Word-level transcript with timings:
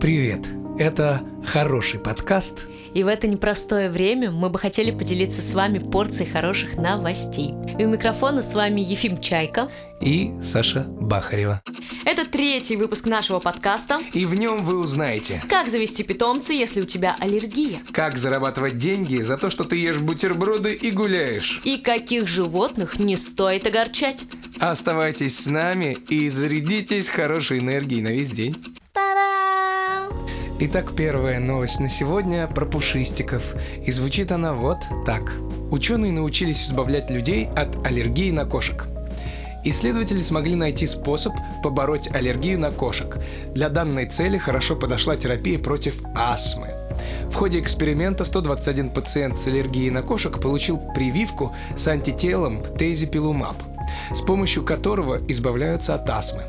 Привет! 0.00 0.48
Это 0.78 1.20
хороший 1.44 2.00
подкаст. 2.00 2.66
И 2.94 3.04
в 3.04 3.06
это 3.06 3.26
непростое 3.26 3.90
время 3.90 4.30
мы 4.30 4.48
бы 4.48 4.58
хотели 4.58 4.92
поделиться 4.92 5.42
с 5.42 5.52
вами 5.52 5.78
порцией 5.78 6.26
хороших 6.26 6.78
новостей. 6.78 7.52
И 7.78 7.84
у 7.84 7.90
микрофона 7.90 8.40
с 8.40 8.54
вами 8.54 8.80
Ефим 8.80 9.18
Чайка 9.18 9.70
и 10.00 10.32
Саша 10.40 10.84
Бахарева. 10.84 11.60
Это 12.06 12.24
третий 12.24 12.76
выпуск 12.76 13.04
нашего 13.04 13.40
подкаста. 13.40 14.00
И 14.14 14.24
в 14.24 14.32
нем 14.32 14.64
вы 14.64 14.78
узнаете, 14.78 15.42
как 15.50 15.68
завести 15.68 16.02
питомца, 16.02 16.54
если 16.54 16.80
у 16.80 16.86
тебя 16.86 17.14
аллергия. 17.20 17.80
Как 17.92 18.16
зарабатывать 18.16 18.78
деньги 18.78 19.20
за 19.20 19.36
то, 19.36 19.50
что 19.50 19.64
ты 19.64 19.76
ешь 19.76 19.98
бутерброды 19.98 20.72
и 20.72 20.90
гуляешь. 20.92 21.60
И 21.64 21.76
каких 21.76 22.26
животных 22.26 22.98
не 22.98 23.18
стоит 23.18 23.66
огорчать. 23.66 24.24
Оставайтесь 24.60 25.40
с 25.40 25.44
нами 25.44 25.94
и 26.08 26.30
зарядитесь 26.30 27.10
хорошей 27.10 27.58
энергией 27.58 28.00
на 28.00 28.08
весь 28.08 28.30
день. 28.30 28.56
Итак, 30.62 30.92
первая 30.94 31.40
новость 31.40 31.80
на 31.80 31.88
сегодня 31.88 32.46
про 32.46 32.66
пушистиков. 32.66 33.54
И 33.82 33.90
звучит 33.92 34.30
она 34.30 34.52
вот 34.52 34.76
так. 35.06 35.32
Ученые 35.70 36.12
научились 36.12 36.66
избавлять 36.66 37.10
людей 37.10 37.48
от 37.56 37.74
аллергии 37.86 38.30
на 38.30 38.44
кошек. 38.44 38.86
Исследователи 39.64 40.20
смогли 40.20 40.56
найти 40.56 40.86
способ 40.86 41.32
побороть 41.62 42.14
аллергию 42.14 42.58
на 42.58 42.72
кошек. 42.72 43.16
Для 43.54 43.70
данной 43.70 44.04
цели 44.04 44.36
хорошо 44.36 44.76
подошла 44.76 45.16
терапия 45.16 45.58
против 45.58 46.02
астмы. 46.14 46.68
В 47.30 47.34
ходе 47.36 47.58
эксперимента 47.58 48.26
121 48.26 48.90
пациент 48.90 49.40
с 49.40 49.46
аллергией 49.46 49.88
на 49.88 50.02
кошек 50.02 50.38
получил 50.38 50.76
прививку 50.94 51.54
с 51.74 51.88
антителом 51.88 52.62
тезипилумаб– 52.76 53.56
с 54.14 54.20
помощью 54.22 54.64
которого 54.64 55.18
избавляются 55.28 55.94
от 55.94 56.08
астмы. 56.10 56.42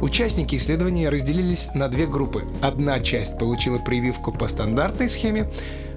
Участники 0.00 0.56
исследования 0.56 1.08
разделились 1.08 1.70
на 1.74 1.88
две 1.88 2.06
группы. 2.06 2.44
Одна 2.60 3.00
часть 3.00 3.38
получила 3.38 3.78
прививку 3.78 4.32
по 4.32 4.48
стандартной 4.48 5.08
схеме, 5.08 5.50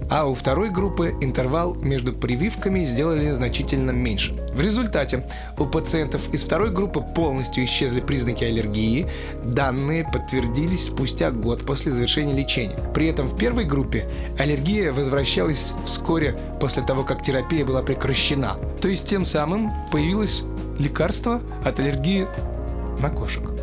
а 0.09 0.25
у 0.25 0.33
второй 0.33 0.69
группы 0.69 1.15
интервал 1.19 1.73
между 1.75 2.13
прививками 2.13 2.83
сделали 2.85 3.31
значительно 3.33 3.91
меньше. 3.91 4.33
В 4.53 4.61
результате 4.61 5.25
у 5.57 5.65
пациентов 5.65 6.33
из 6.33 6.43
второй 6.43 6.71
группы 6.71 7.01
полностью 7.01 7.65
исчезли 7.65 7.99
признаки 7.99 8.43
аллергии, 8.45 9.07
данные 9.43 10.05
подтвердились 10.05 10.85
спустя 10.85 11.31
год 11.31 11.65
после 11.65 11.91
завершения 11.91 12.33
лечения. 12.33 12.77
При 12.93 13.07
этом 13.07 13.27
в 13.27 13.37
первой 13.37 13.65
группе 13.65 14.05
аллергия 14.39 14.93
возвращалась 14.93 15.73
вскоре 15.85 16.37
после 16.61 16.83
того, 16.83 17.03
как 17.03 17.21
терапия 17.21 17.65
была 17.65 17.81
прекращена. 17.81 18.55
То 18.81 18.87
есть 18.87 19.07
тем 19.07 19.25
самым 19.25 19.71
появилась 19.91 20.45
лекарство 20.79 21.41
от 21.65 21.79
аллергии 21.79 22.25
на 22.99 23.09
кошек. 23.09 23.56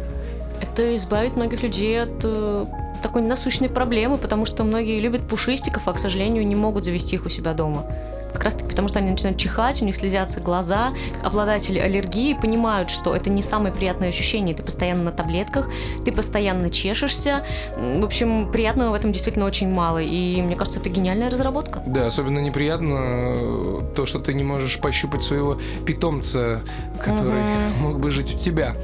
Это 0.74 0.96
избавит 0.96 1.36
многих 1.36 1.62
людей 1.62 2.02
от 2.02 2.24
э, 2.24 2.66
такой 3.00 3.22
насущной 3.22 3.68
проблемы, 3.68 4.16
потому 4.16 4.44
что 4.44 4.64
многие 4.64 4.98
любят 4.98 5.28
пушистиков, 5.28 5.86
а, 5.86 5.92
к 5.92 6.00
сожалению, 6.00 6.44
не 6.44 6.56
могут 6.56 6.84
завести 6.84 7.14
их 7.14 7.26
у 7.26 7.28
себя 7.28 7.54
дома. 7.54 7.86
Как 8.32 8.42
раз 8.42 8.54
таки 8.54 8.66
потому, 8.66 8.88
что 8.88 8.98
они 8.98 9.12
начинают 9.12 9.38
чихать, 9.38 9.80
у 9.80 9.84
них 9.84 9.94
слезятся 9.94 10.40
глаза. 10.40 10.92
Обладатели 11.22 11.78
аллергии 11.78 12.34
понимают, 12.34 12.90
что 12.90 13.14
это 13.14 13.30
не 13.30 13.42
самое 13.42 13.72
приятное 13.72 14.08
ощущение. 14.08 14.56
Ты 14.56 14.64
постоянно 14.64 15.04
на 15.04 15.12
таблетках, 15.12 15.70
ты 16.04 16.10
постоянно 16.10 16.68
чешешься. 16.70 17.44
В 17.76 18.04
общем, 18.04 18.50
приятного 18.50 18.90
в 18.90 18.94
этом 18.94 19.12
действительно 19.12 19.44
очень 19.44 19.70
мало. 19.70 20.02
И 20.02 20.42
мне 20.42 20.56
кажется, 20.56 20.80
это 20.80 20.88
гениальная 20.88 21.30
разработка. 21.30 21.84
Да, 21.86 22.08
особенно 22.08 22.40
неприятно 22.40 22.96
э, 22.98 23.80
то, 23.94 24.06
что 24.06 24.18
ты 24.18 24.34
не 24.34 24.42
можешь 24.42 24.80
пощупать 24.80 25.22
своего 25.22 25.60
питомца, 25.86 26.62
который 27.00 27.38
угу. 27.38 27.82
мог 27.82 28.00
бы 28.00 28.10
жить 28.10 28.34
у 28.34 28.38
тебя. 28.40 28.74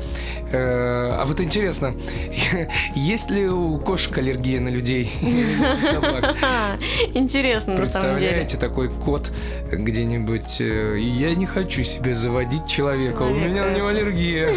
Э, 0.52 1.12
а 1.16 1.24
вот 1.26 1.40
интересно, 1.40 1.94
есть 2.94 3.30
ли 3.30 3.48
у 3.48 3.78
кошек 3.78 4.18
аллергия 4.18 4.60
на 4.60 4.68
людей? 4.68 5.10
Интересно, 7.14 7.76
на 7.76 7.86
самом 7.86 8.18
деле. 8.18 8.32
Представляете, 8.32 8.56
такой 8.56 8.88
кот 8.88 9.30
где-нибудь. 9.70 10.60
Э, 10.60 10.98
я 10.98 11.34
не 11.34 11.46
хочу 11.46 11.84
себе 11.84 12.14
заводить 12.14 12.66
человека, 12.66 13.22
у 13.22 13.34
меня 13.34 13.66
на 13.66 13.76
него 13.76 13.88
аллергия. 13.88 14.52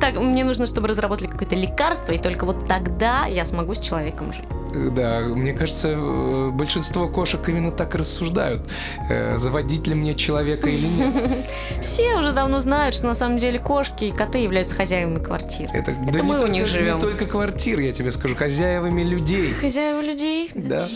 Так, 0.00 0.18
мне 0.18 0.44
нужно, 0.44 0.66
чтобы 0.66 0.88
разработали 0.88 1.28
какое-то 1.28 1.56
лекарство, 1.56 2.12
и 2.12 2.18
только 2.18 2.44
вот 2.44 2.66
тогда 2.66 3.26
я 3.26 3.44
смогу 3.44 3.74
с 3.74 3.80
человеком 3.80 4.32
жить. 4.32 4.44
Да, 4.72 5.20
мне 5.20 5.52
кажется, 5.52 5.88
э, 5.90 6.50
большинство 6.50 7.08
кошек 7.08 7.40
именно 7.48 7.72
так 7.72 7.94
и 7.94 7.98
рассуждают. 7.98 8.62
Э, 9.08 9.36
заводить 9.36 9.86
ли 9.86 9.94
мне 9.94 10.14
человека 10.14 10.68
или 10.68 10.86
нет. 10.86 11.14
Все 11.82 12.14
уже 12.14 12.32
давно 12.32 12.60
знают, 12.60 12.94
что 12.94 13.06
на 13.06 13.14
самом 13.14 13.38
деле 13.38 13.58
кошки 13.58 14.04
и 14.04 14.12
коты 14.12 14.38
являются 14.38 14.74
хозяевами 14.74 15.22
квартир. 15.22 15.70
Это, 15.72 15.90
Это 15.90 16.12
да 16.12 16.22
мы 16.22 16.36
у 16.36 16.38
только, 16.40 16.52
них 16.52 16.66
живем. 16.66 16.96
Не 16.96 17.00
только 17.00 17.26
квартир, 17.26 17.80
я 17.80 17.92
тебе 17.92 18.12
скажу, 18.12 18.36
хозяевами 18.36 19.02
людей. 19.02 19.52
Хозяева 19.52 20.00
людей? 20.00 20.50
Да. 20.54 20.88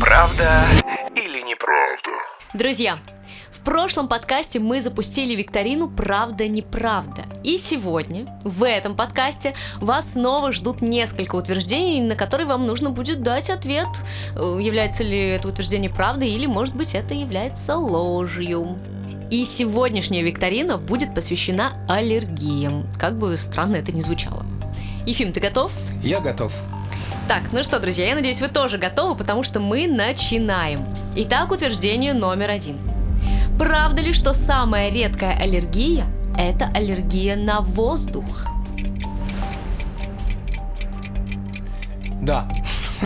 Правда 0.00 0.64
или 1.14 1.40
неправда? 1.42 2.10
Друзья, 2.54 2.98
в 3.62 3.64
прошлом 3.64 4.08
подкасте 4.08 4.58
мы 4.58 4.82
запустили 4.82 5.36
викторину 5.36 5.88
«Правда-неправда». 5.88 7.22
И 7.44 7.58
сегодня, 7.58 8.26
в 8.42 8.64
этом 8.64 8.96
подкасте, 8.96 9.54
вас 9.76 10.14
снова 10.14 10.50
ждут 10.50 10.82
несколько 10.82 11.36
утверждений, 11.36 12.00
на 12.00 12.16
которые 12.16 12.48
вам 12.48 12.66
нужно 12.66 12.90
будет 12.90 13.22
дать 13.22 13.50
ответ, 13.50 13.86
э, 14.34 14.58
является 14.60 15.04
ли 15.04 15.28
это 15.28 15.46
утверждение 15.46 15.90
правдой 15.92 16.30
или, 16.30 16.46
может 16.46 16.74
быть, 16.74 16.96
это 16.96 17.14
является 17.14 17.76
ложью. 17.76 18.80
И 19.30 19.44
сегодняшняя 19.44 20.22
викторина 20.22 20.76
будет 20.76 21.14
посвящена 21.14 21.74
аллергиям, 21.88 22.88
как 22.98 23.16
бы 23.16 23.36
странно 23.36 23.76
это 23.76 23.92
ни 23.92 24.00
звучало. 24.00 24.44
Ефим, 25.06 25.32
ты 25.32 25.38
готов? 25.38 25.70
Я 26.02 26.18
готов. 26.18 26.52
Так, 27.28 27.52
ну 27.52 27.62
что, 27.62 27.78
друзья, 27.78 28.08
я 28.08 28.16
надеюсь, 28.16 28.40
вы 28.40 28.48
тоже 28.48 28.78
готовы, 28.78 29.14
потому 29.14 29.44
что 29.44 29.60
мы 29.60 29.86
начинаем. 29.86 30.84
Итак, 31.14 31.52
утверждение 31.52 32.12
номер 32.12 32.50
один– 32.50 32.76
Правда 33.62 34.02
ли, 34.02 34.12
что 34.12 34.34
самая 34.34 34.90
редкая 34.90 35.38
аллергия– 35.38 36.04
это 36.36 36.66
аллергия 36.74 37.36
на 37.36 37.60
воздух? 37.60 38.46
Да. 42.20 42.48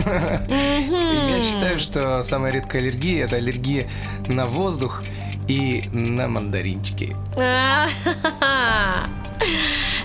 Я 0.07 1.41
считаю, 1.43 1.79
что 1.79 2.23
самая 2.23 2.53
редкая 2.53 2.81
аллергия– 2.81 3.25
это 3.27 3.37
аллергия 3.37 3.85
на 4.29 4.47
воздух 4.47 5.03
и 5.47 5.83
на 5.93 6.27
мандаринчики. 6.27 7.15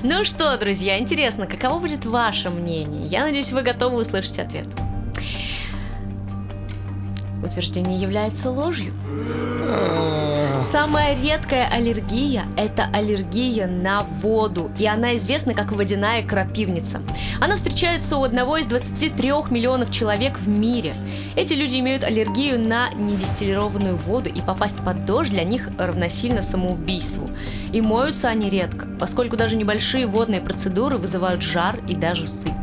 Ну 0.03 0.25
что, 0.25 0.57
друзья, 0.57 0.99
интересно, 0.99 1.45
каково 1.45 1.79
будет 1.79 2.05
ваше 2.05 2.49
мнение? 2.49 3.05
Я 3.05 3.23
надеюсь, 3.23 3.51
вы 3.53 3.61
готовы 3.61 4.01
услышать 4.01 4.39
ответ. 4.39 4.67
Утверждение 7.43 7.99
является 7.99 8.51
ложью. 8.51 8.93
Самая 10.63 11.19
редкая 11.19 11.67
аллергия– 11.67 12.45
это 12.57 12.87
аллергия 12.93 13.67
на 13.67 14.03
воду, 14.03 14.71
и 14.77 14.85
она 14.85 15.15
известна 15.17 15.53
как 15.53 15.71
водяная 15.71 16.23
крапивница. 16.23 17.01
Она 17.39 17.55
встречается 17.55 18.17
у 18.17 18.23
одного 18.23 18.57
из 18.57 18.67
23 18.67 19.29
миллионов 19.49 19.91
человек 19.91 20.37
в 20.37 20.47
мире. 20.47 20.93
Эти 21.35 21.53
люди 21.53 21.77
имеют 21.79 22.03
аллергию 22.03 22.59
на 22.59 22.89
недистиллированную 22.93 23.97
воду, 23.97 24.29
и 24.29 24.41
попасть 24.41 24.77
под 24.85 25.05
дождь 25.05 25.31
для 25.31 25.43
них 25.43 25.69
равносильно 25.77 26.41
самоубийству. 26.41 27.29
И 27.73 27.81
моются 27.81 28.27
они 28.27 28.49
редко, 28.49 28.87
поскольку 28.99 29.37
даже 29.37 29.55
небольшие 29.55 30.05
водные 30.05 30.41
процедуры 30.41 30.97
вызывают 30.97 31.41
жар 31.41 31.79
и 31.87 31.95
даже 31.95 32.27
сыпь. 32.27 32.53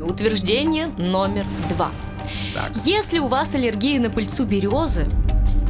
Утверждение 0.00 0.86
номер 0.96 1.44
два. 1.68 1.90
Так. 2.54 2.70
Если 2.84 3.18
у 3.18 3.26
вас 3.26 3.54
аллергия 3.54 4.00
на 4.00 4.10
пыльцу 4.10 4.44
березы, 4.44 5.06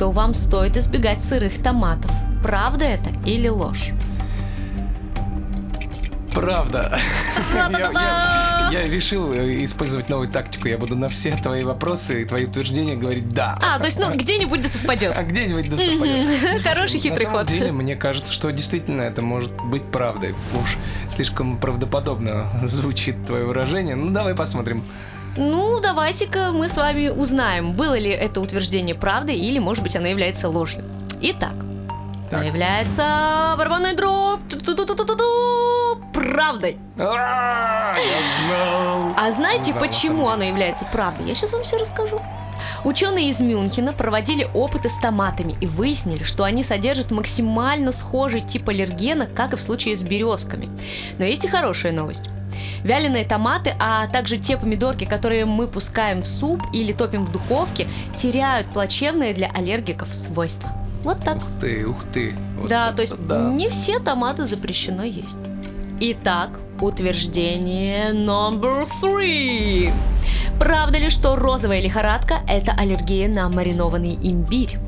то 0.01 0.11
вам 0.11 0.33
стоит 0.33 0.79
избегать 0.79 1.23
сырых 1.23 1.63
томатов. 1.63 2.11
Правда 2.43 2.87
это 2.87 3.11
или 3.27 3.49
ложь? 3.49 3.91
Правда. 6.33 6.99
я, 7.55 7.69
я, 7.69 8.69
я 8.73 8.85
решил 8.85 9.31
э, 9.35 9.63
использовать 9.63 10.09
новую 10.09 10.31
тактику. 10.31 10.69
Я 10.69 10.79
буду 10.79 10.97
на 10.97 11.11
все 11.11 11.37
твои 11.37 11.65
вопросы 11.65 12.23
и 12.23 12.25
твои 12.25 12.47
утверждения 12.47 12.97
говорить 12.97 13.29
да. 13.29 13.59
А, 13.61 13.79
то 13.79 13.85
есть, 13.85 13.99
ну, 13.99 14.11
где-нибудь 14.11 14.63
да 14.63 14.69
совпадет. 14.69 15.15
А 15.19 15.23
где-нибудь 15.23 15.69
да 15.69 15.77
совпадет. 15.77 16.63
Хороший 16.63 16.99
хитрый 16.99 17.27
ход. 17.27 17.43
На 17.43 17.47
самом 17.47 17.59
деле, 17.59 17.73
мне 17.73 17.95
кажется, 17.95 18.33
что 18.33 18.51
действительно 18.53 19.03
это 19.03 19.21
может 19.21 19.53
быть 19.67 19.83
правдой. 19.83 20.35
Уж 20.55 20.79
слишком 21.11 21.59
правдоподобно 21.59 22.49
звучит 22.63 23.27
твое 23.27 23.45
выражение. 23.45 23.97
Ну, 23.97 24.09
давай 24.09 24.35
посмотрим. 24.35 24.83
Ну, 25.37 25.81
давайте-ка 25.81 26.51
мы 26.53 26.69
с 26.69 26.77
вами 26.77 27.09
узнаем, 27.09 27.73
было 27.73 27.99
ли 27.99 28.11
это 28.11 28.41
утверждение 28.41 28.95
правдой 28.95 29.37
или, 29.37 29.59
может 29.59 29.83
быть, 29.83 29.97
оно 29.97 30.09
является 30.09 30.49
ложью. 30.49 30.85
Итак, 31.21 31.55
так. 32.31 32.41
оно 32.41 32.49
является 32.49 33.55
барабанной 33.57 33.95
дробь 33.95 34.41
правдой. 36.13 36.77
А. 36.99 37.95
А 39.17 39.33
знаете, 39.33 39.75
почему 39.75 40.29
оно 40.29 40.45
является 40.45 40.85
правдой? 40.87 41.27
Я 41.27 41.35
сейчас 41.35 41.53
вам 41.53 41.63
все 41.63 41.77
расскажу. 41.77 42.21
Ученые 42.85 43.31
из 43.31 43.41
Мюнхена 43.41 43.93
проводили 43.93 44.49
опыты 44.55 44.89
с 44.89 44.99
томатами 44.99 45.57
и 45.61 45.67
выяснили, 45.67 46.25
что 46.25 46.45
они 46.45 46.63
содержат 46.63 47.11
максимально 47.11 47.93
схожий 47.93 48.41
тип 48.41 48.69
аллергена, 48.69 49.27
как 49.27 49.53
и 49.53 49.57
в 49.57 49.63
случае 49.63 49.97
с 49.97 50.03
березками. 50.03 50.69
Но 51.19 51.25
есть 51.25 51.45
и 51.45 51.49
хорошая 51.49 51.93
новость. 51.93 52.29
Вяленые 52.85 53.25
томаты, 53.25 53.75
а 53.79 54.07
также 54.07 54.39
те 54.39 54.57
помидорки, 54.57 55.05
которые 55.05 55.45
мы 55.45 55.69
пускаем 55.69 56.23
в 56.23 56.27
суп 56.27 56.63
или 56.73 56.93
топим 56.93 57.25
в 57.25 57.33
духовке, 57.33 57.89
теряют 58.17 58.69
плачевные 58.69 59.35
для 59.35 59.49
аллергиков 59.49 60.15
свойства. 60.15 60.71
Вот 61.03 61.23
так. 61.25 61.37
Ух 61.37 61.45
ты, 61.61 61.87
ух 61.87 62.05
ты. 62.13 62.35
Вот 62.59 62.69
да, 62.69 62.93
то 62.93 63.03
есть 63.03 63.15
да. 63.27 63.51
не 63.51 63.69
все 63.69 63.99
томаты 63.99 64.47
запрещено 64.47 65.03
есть. 65.03 65.39
Итак, 66.01 66.59
утверждение 66.81 68.13
номер 68.13 68.87
three. 69.03 69.93
Правда 70.59 70.99
ли, 70.99 71.11
что 71.11 71.37
розовая 71.37 71.81
лихорадка– 71.81 72.41
это 72.49 72.73
аллергия 72.73 73.29
на 73.29 73.49
маринованный 73.49 74.15
имбирь? 74.15 74.79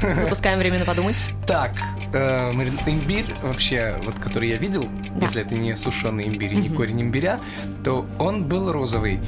Запускаем 0.00 0.58
время 0.58 0.78
на 0.78 0.84
подумать. 0.84 1.22
Так, 1.46 1.72
э, 2.12 2.50
имбирь 2.86 3.26
вообще, 3.42 3.96
вот 4.04 4.14
который 4.16 4.48
я 4.48 4.56
видел, 4.56 4.84
Да. 5.16 5.26
если 5.26 5.42
это 5.42 5.54
не 5.54 5.76
сушеный 5.76 6.28
имбирь 6.28 6.54
и 6.54 6.56
не 6.56 6.68
корень 6.68 7.02
имбиря, 7.02 7.38
то 7.84 8.06
он 8.18 8.44
был 8.44 8.72
розовый. 8.72 9.20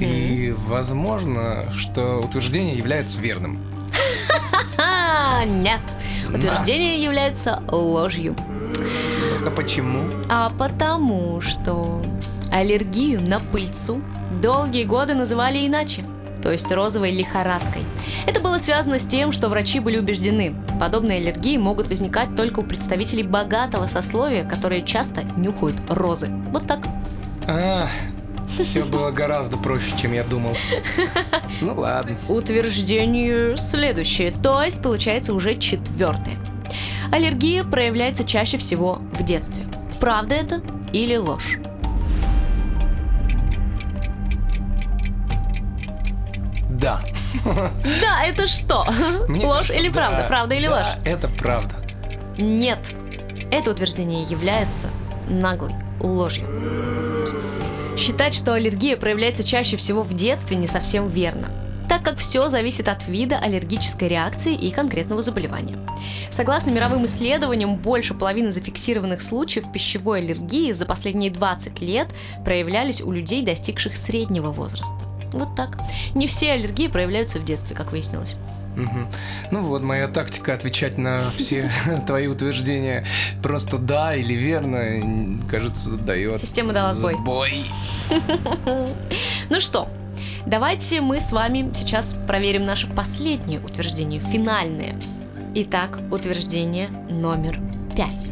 И 0.00 0.54
возможно, 0.66 1.70
что 1.72 2.18
утверждение 2.20 2.76
является 2.76 3.20
верным. 3.20 3.58
А, 4.78 5.44
нет. 5.46 5.80
Утверждение 6.28 7.02
является 7.02 7.62
ложью. 7.68 8.34
Ну-ка, 9.38 9.50
почему? 9.50 10.08
А 10.28 10.50
потому 10.50 11.40
что 11.40 12.02
аллергию 12.50 13.20
на 13.20 13.38
пыльцу 13.40 14.00
долгие 14.40 14.84
годы 14.84 15.14
называли 15.14 15.66
иначе, 15.66 16.04
то 16.42 16.52
есть 16.52 16.70
розовой 16.70 17.12
лихорадкой. 17.12 17.84
Это 18.26 18.40
было 18.40 18.58
связано 18.58 18.98
с 18.98 19.06
тем, 19.06 19.32
что 19.32 19.48
врачи 19.48 19.80
были 19.80 19.98
убеждены, 19.98 20.54
подобные 20.80 21.18
аллергии 21.18 21.56
могут 21.56 21.88
возникать 21.88 22.34
только 22.36 22.60
у 22.60 22.62
представителей 22.62 23.22
богатого 23.22 23.86
сословия, 23.86 24.44
которые 24.44 24.82
часто 24.82 25.22
нюхают 25.36 25.76
розы. 25.88 26.28
Вот 26.50 26.66
так. 26.66 26.80
А, 27.46 27.88
все 28.60 28.84
было 28.84 29.10
гораздо 29.10 29.56
проще, 29.56 29.96
чем 29.96 30.12
я 30.12 30.24
думал. 30.24 30.56
Ну 31.60 31.80
ладно. 31.80 32.16
Утверждение 32.28 33.56
следующее, 33.56 34.32
то 34.32 34.62
есть 34.62 34.82
получается 34.82 35.34
уже 35.34 35.56
четвертое. 35.58 36.36
Аллергия 37.10 37.64
проявляется 37.64 38.24
чаще 38.24 38.58
всего 38.58 39.00
в 39.12 39.22
детстве. 39.22 39.64
Правда 40.00 40.34
это 40.34 40.62
или 40.92 41.16
ложь? 41.16 41.58
Да. 46.82 47.00
Да, 47.44 48.24
это 48.24 48.46
что? 48.46 48.84
Мне 49.28 49.46
ложь 49.46 49.58
кажется, 49.58 49.80
или 49.80 49.88
да, 49.88 49.92
правда? 49.92 50.24
Правда 50.28 50.54
или 50.54 50.66
да, 50.66 50.76
ложь? 50.76 50.86
это 51.04 51.28
правда. 51.28 51.74
Нет. 52.40 52.78
Это 53.50 53.70
утверждение 53.70 54.22
является 54.24 54.90
наглой 55.28 55.74
ложью. 56.00 56.46
Считать, 57.96 58.34
что 58.34 58.54
аллергия 58.54 58.96
проявляется 58.96 59.44
чаще 59.44 59.76
всего 59.76 60.02
в 60.02 60.14
детстве, 60.14 60.56
не 60.56 60.66
совсем 60.66 61.08
верно 61.08 61.48
так 61.92 62.04
как 62.04 62.16
все 62.16 62.48
зависит 62.48 62.88
от 62.88 63.06
вида 63.06 63.36
аллергической 63.36 64.08
реакции 64.08 64.54
и 64.54 64.70
конкретного 64.70 65.20
заболевания. 65.20 65.78
Согласно 66.30 66.70
мировым 66.70 67.04
исследованиям, 67.04 67.76
больше 67.76 68.14
половины 68.14 68.50
зафиксированных 68.50 69.20
случаев 69.20 69.70
пищевой 69.70 70.20
аллергии 70.20 70.72
за 70.72 70.86
последние 70.86 71.30
20 71.30 71.80
лет 71.80 72.08
проявлялись 72.46 73.02
у 73.02 73.12
людей, 73.12 73.42
достигших 73.42 73.94
среднего 73.94 74.50
возраста. 74.50 75.11
Вот 75.32 75.54
так. 75.54 75.78
Не 76.14 76.26
все 76.26 76.52
аллергии 76.52 76.88
проявляются 76.88 77.38
в 77.38 77.44
детстве, 77.44 77.74
как 77.76 77.92
выяснилось. 77.92 78.36
Мгм. 78.76 79.08
Ну 79.50 79.62
вот, 79.62 79.82
моя 79.82 80.08
тактика 80.08 80.54
отвечать 80.54 80.96
на 80.96 81.30
все 81.36 81.70
твои 82.06 82.26
утверждения 82.26 83.04
просто 83.42 83.78
да 83.78 84.14
или 84.14 84.34
верно, 84.34 85.40
кажется, 85.50 85.90
дает. 85.90 86.40
Система 86.40 86.72
дала 86.72 86.94
сбой. 86.94 87.14
Сбой. 87.14 87.52
Ну 89.50 89.60
что, 89.60 89.88
давайте 90.46 91.00
мы 91.00 91.20
с 91.20 91.32
вами 91.32 91.70
сейчас 91.74 92.18
проверим 92.26 92.64
наше 92.64 92.88
последнее 92.88 93.60
утверждение, 93.60 94.20
финальное. 94.20 94.96
Итак, 95.54 95.98
утверждение 96.10 96.88
номер 97.10 97.60
пять. 97.94 98.30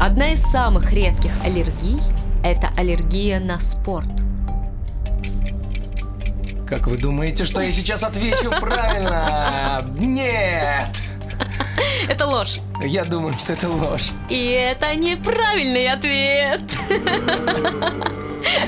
Одна 0.00 0.32
из 0.32 0.42
самых 0.42 0.92
редких 0.92 1.32
аллергий– 1.42 1.98
это 2.44 2.68
аллергия 2.76 3.40
на 3.40 3.58
спорт. 3.60 4.10
Как 6.72 6.86
вы 6.86 6.96
думаете, 6.96 7.44
что 7.44 7.60
я 7.60 7.70
сейчас 7.70 8.02
отвечу 8.02 8.48
правильно? 8.48 9.78
Нет! 9.98 10.88
Это 12.08 12.26
ложь. 12.26 12.60
Я 12.82 13.04
думаю, 13.04 13.34
что 13.34 13.52
это 13.52 13.68
ложь. 13.68 14.08
И 14.30 14.46
это 14.58 14.94
неправильный 14.94 15.88
ответ. 15.88 16.62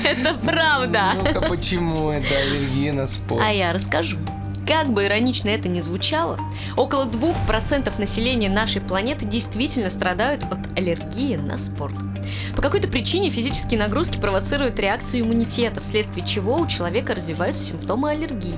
Это 0.03 0.35
правда. 0.35 1.13
Ну-ка, 1.15 1.41
почему 1.49 2.11
это 2.11 2.37
аллергия 2.37 2.93
на 2.93 3.07
спорт? 3.07 3.41
А 3.43 3.51
я 3.51 3.73
расскажу. 3.73 4.19
Как 4.67 4.89
бы 4.89 5.05
иронично 5.05 5.49
это 5.49 5.67
ни 5.67 5.79
звучало, 5.79 6.39
около 6.77 7.05
2% 7.05 7.91
населения 7.99 8.49
нашей 8.49 8.81
планеты 8.81 9.25
действительно 9.25 9.89
страдают 9.89 10.43
от 10.43 10.59
аллергии 10.77 11.37
на 11.37 11.57
спорт. 11.57 11.95
По 12.55 12.61
какой-то 12.61 12.87
причине 12.87 13.29
физические 13.29 13.79
нагрузки 13.79 14.17
провоцируют 14.17 14.79
реакцию 14.79 15.21
иммунитета, 15.23 15.81
вследствие 15.81 16.25
чего 16.25 16.57
у 16.57 16.67
человека 16.67 17.15
развиваются 17.15 17.63
симптомы 17.63 18.11
аллергии, 18.11 18.55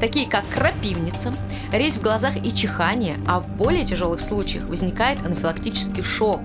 такие 0.00 0.28
как 0.28 0.44
крапивница, 0.52 1.34
резь 1.72 1.94
в 1.94 2.02
глазах 2.02 2.36
и 2.36 2.52
чихание, 2.54 3.18
а 3.26 3.40
в 3.40 3.48
более 3.48 3.84
тяжелых 3.84 4.20
случаях 4.20 4.64
возникает 4.68 5.24
анафилактический 5.24 6.02
шок. 6.02 6.40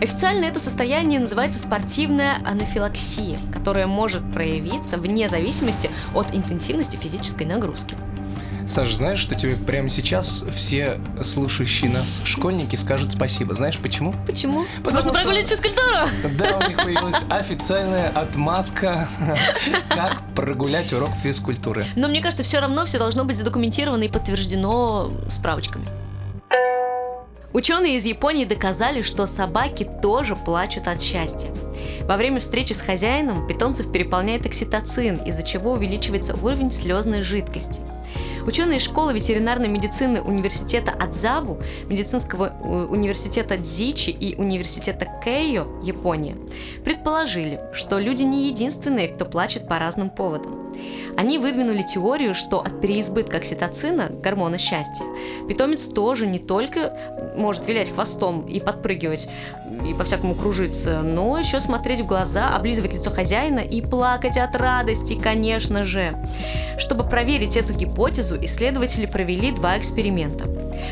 Официально 0.00 0.44
это 0.44 0.60
состояние 0.60 1.20
называется 1.20 1.58
спортивная 1.58 2.36
анафилаксия, 2.44 3.38
которая 3.52 3.86
может 3.86 4.30
проявиться 4.30 4.98
вне 4.98 5.28
зависимости 5.28 5.90
от 6.14 6.34
интенсивности 6.34 6.96
физической 6.96 7.46
нагрузки. 7.46 7.96
Саш, 8.66 8.94
знаешь, 8.94 9.20
что 9.20 9.36
тебе 9.36 9.54
прямо 9.54 9.88
сейчас 9.88 10.44
все 10.52 10.98
слушающие 11.22 11.88
нас 11.88 12.20
школьники 12.24 12.74
скажут 12.74 13.12
спасибо? 13.12 13.54
Знаешь 13.54 13.78
почему? 13.78 14.12
Почему? 14.26 14.64
Потому 14.78 14.96
Можно 14.96 15.12
что- 15.12 15.12
прогулять 15.12 15.46
физкультуру? 15.48 15.98
Да, 16.36 16.56
у 16.58 16.68
них 16.68 16.76
появилась 16.76 17.16
официальная 17.30 18.08
отмазка, 18.08 19.08
как 19.88 20.20
прогулять 20.34 20.92
урок 20.92 21.10
физкультуры. 21.14 21.84
Но 21.94 22.08
мне 22.08 22.20
кажется, 22.20 22.42
все 22.42 22.58
равно 22.58 22.84
все 22.86 22.98
должно 22.98 23.24
быть 23.24 23.36
задокументировано 23.36 24.02
и 24.02 24.08
подтверждено 24.08 25.12
справочками. 25.30 25.86
Ученые 27.52 27.96
из 27.96 28.04
Японии 28.04 28.44
доказали, 28.44 29.00
что 29.00 29.26
собаки 29.26 29.88
тоже 30.02 30.34
плачут 30.36 30.88
от 30.88 31.00
счастья. 31.00 31.50
Во 32.02 32.16
время 32.16 32.40
встречи 32.40 32.72
с 32.72 32.80
хозяином 32.80 33.46
питомцев 33.46 33.90
переполняет 33.92 34.44
окситоцин, 34.44 35.16
из-за 35.24 35.42
чего 35.42 35.72
увеличивается 35.72 36.34
уровень 36.34 36.70
слезной 36.72 37.22
жидкости. 37.22 37.80
Ученые 38.46 38.78
школы 38.78 39.12
ветеринарной 39.12 39.66
медицины 39.66 40.22
университета 40.22 40.92
Адзабу, 40.92 41.58
медицинского 41.88 42.46
э, 42.46 42.84
университета 42.84 43.56
Дзичи 43.56 44.10
и 44.10 44.36
университета 44.36 45.06
Кейо, 45.24 45.66
Япония, 45.82 46.36
предположили, 46.84 47.60
что 47.72 47.98
люди 47.98 48.22
не 48.22 48.46
единственные, 48.46 49.08
кто 49.08 49.24
плачет 49.24 49.66
по 49.66 49.80
разным 49.80 50.10
поводам. 50.10 50.72
Они 51.16 51.38
выдвинули 51.38 51.82
теорию, 51.82 52.34
что 52.34 52.60
от 52.60 52.80
переизбытка 52.80 53.38
окситоцина, 53.38 54.10
гормона 54.10 54.58
счастья, 54.58 55.04
питомец 55.48 55.84
тоже 55.84 56.26
не 56.26 56.38
только 56.38 56.96
может 57.36 57.66
вилять 57.66 57.90
хвостом 57.90 58.46
и 58.46 58.60
подпрыгивать, 58.60 59.28
и 59.84 59.94
по-всякому 59.94 60.34
кружиться, 60.34 61.02
но 61.02 61.38
еще 61.38 61.60
смотреть 61.60 62.00
в 62.00 62.06
глаза, 62.06 62.48
облизывать 62.54 62.94
лицо 62.94 63.10
хозяина 63.10 63.60
и 63.60 63.80
плакать 63.80 64.36
от 64.36 64.54
радости, 64.56 65.14
конечно 65.14 65.84
же. 65.84 66.14
Чтобы 66.78 67.04
проверить 67.04 67.56
эту 67.56 67.72
гипотезу, 67.72 68.36
исследователи 68.42 69.06
провели 69.06 69.52
два 69.52 69.78
эксперимента. 69.78 70.46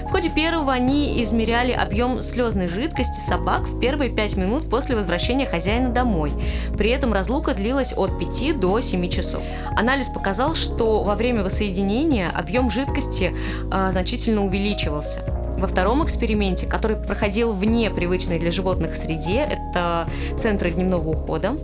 В 0.06 0.10
ходе 0.10 0.30
первого 0.30 0.72
они 0.72 1.22
измеряли 1.22 1.72
объем 1.72 2.22
слезной 2.22 2.68
жидкости 2.68 3.20
собак 3.20 3.62
в 3.62 3.80
первые 3.80 4.10
5 4.10 4.36
минут 4.36 4.70
после 4.70 4.96
возвращения 4.96 5.46
хозяина 5.46 5.90
домой. 5.90 6.32
При 6.76 6.90
этом 6.90 7.12
разлука 7.12 7.54
длилась 7.54 7.92
от 7.96 8.18
5 8.18 8.58
до 8.58 8.80
7 8.80 9.08
часов. 9.08 9.42
Анализ 9.76 10.08
показал, 10.08 10.54
что 10.54 11.02
во 11.02 11.14
время 11.14 11.42
воссоединения 11.42 12.30
объем 12.34 12.70
жидкости 12.70 13.34
а, 13.70 13.92
значительно 13.92 14.44
увеличивался. 14.44 15.43
Во 15.56 15.68
втором 15.68 16.04
эксперименте, 16.04 16.66
который 16.66 16.96
проходил 16.96 17.52
вне 17.52 17.90
привычной 17.90 18.38
для 18.38 18.50
животных 18.50 18.96
среде, 18.96 19.48
это 19.50 20.06
центры 20.36 20.70
дневного 20.70 21.08
ухода, 21.10 21.56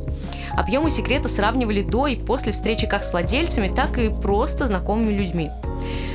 объемы 0.56 0.90
секрета 0.90 1.28
сравнивали 1.28 1.82
до 1.82 2.06
и 2.06 2.16
после 2.16 2.52
встречи 2.52 2.87
как 2.87 3.02
с 3.02 3.12
владельцами, 3.12 3.73
так 3.75 3.99
и 3.99 4.09
просто 4.09 4.66
знакомыми 4.66 5.12
людьми. 5.12 5.50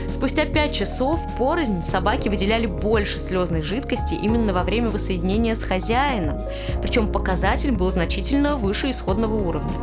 Спустя 0.09 0.45
5 0.45 0.71
часов 0.71 1.19
порознь 1.37 1.81
собаки 1.81 2.29
выделяли 2.29 2.67
больше 2.67 3.19
слезной 3.19 3.61
жидкости 3.61 4.13
именно 4.13 4.53
во 4.53 4.63
время 4.63 4.89
воссоединения 4.89 5.55
с 5.55 5.63
хозяином, 5.63 6.39
причем 6.81 7.11
показатель 7.11 7.71
был 7.71 7.91
значительно 7.91 8.55
выше 8.55 8.91
исходного 8.91 9.35
уровня. 9.35 9.73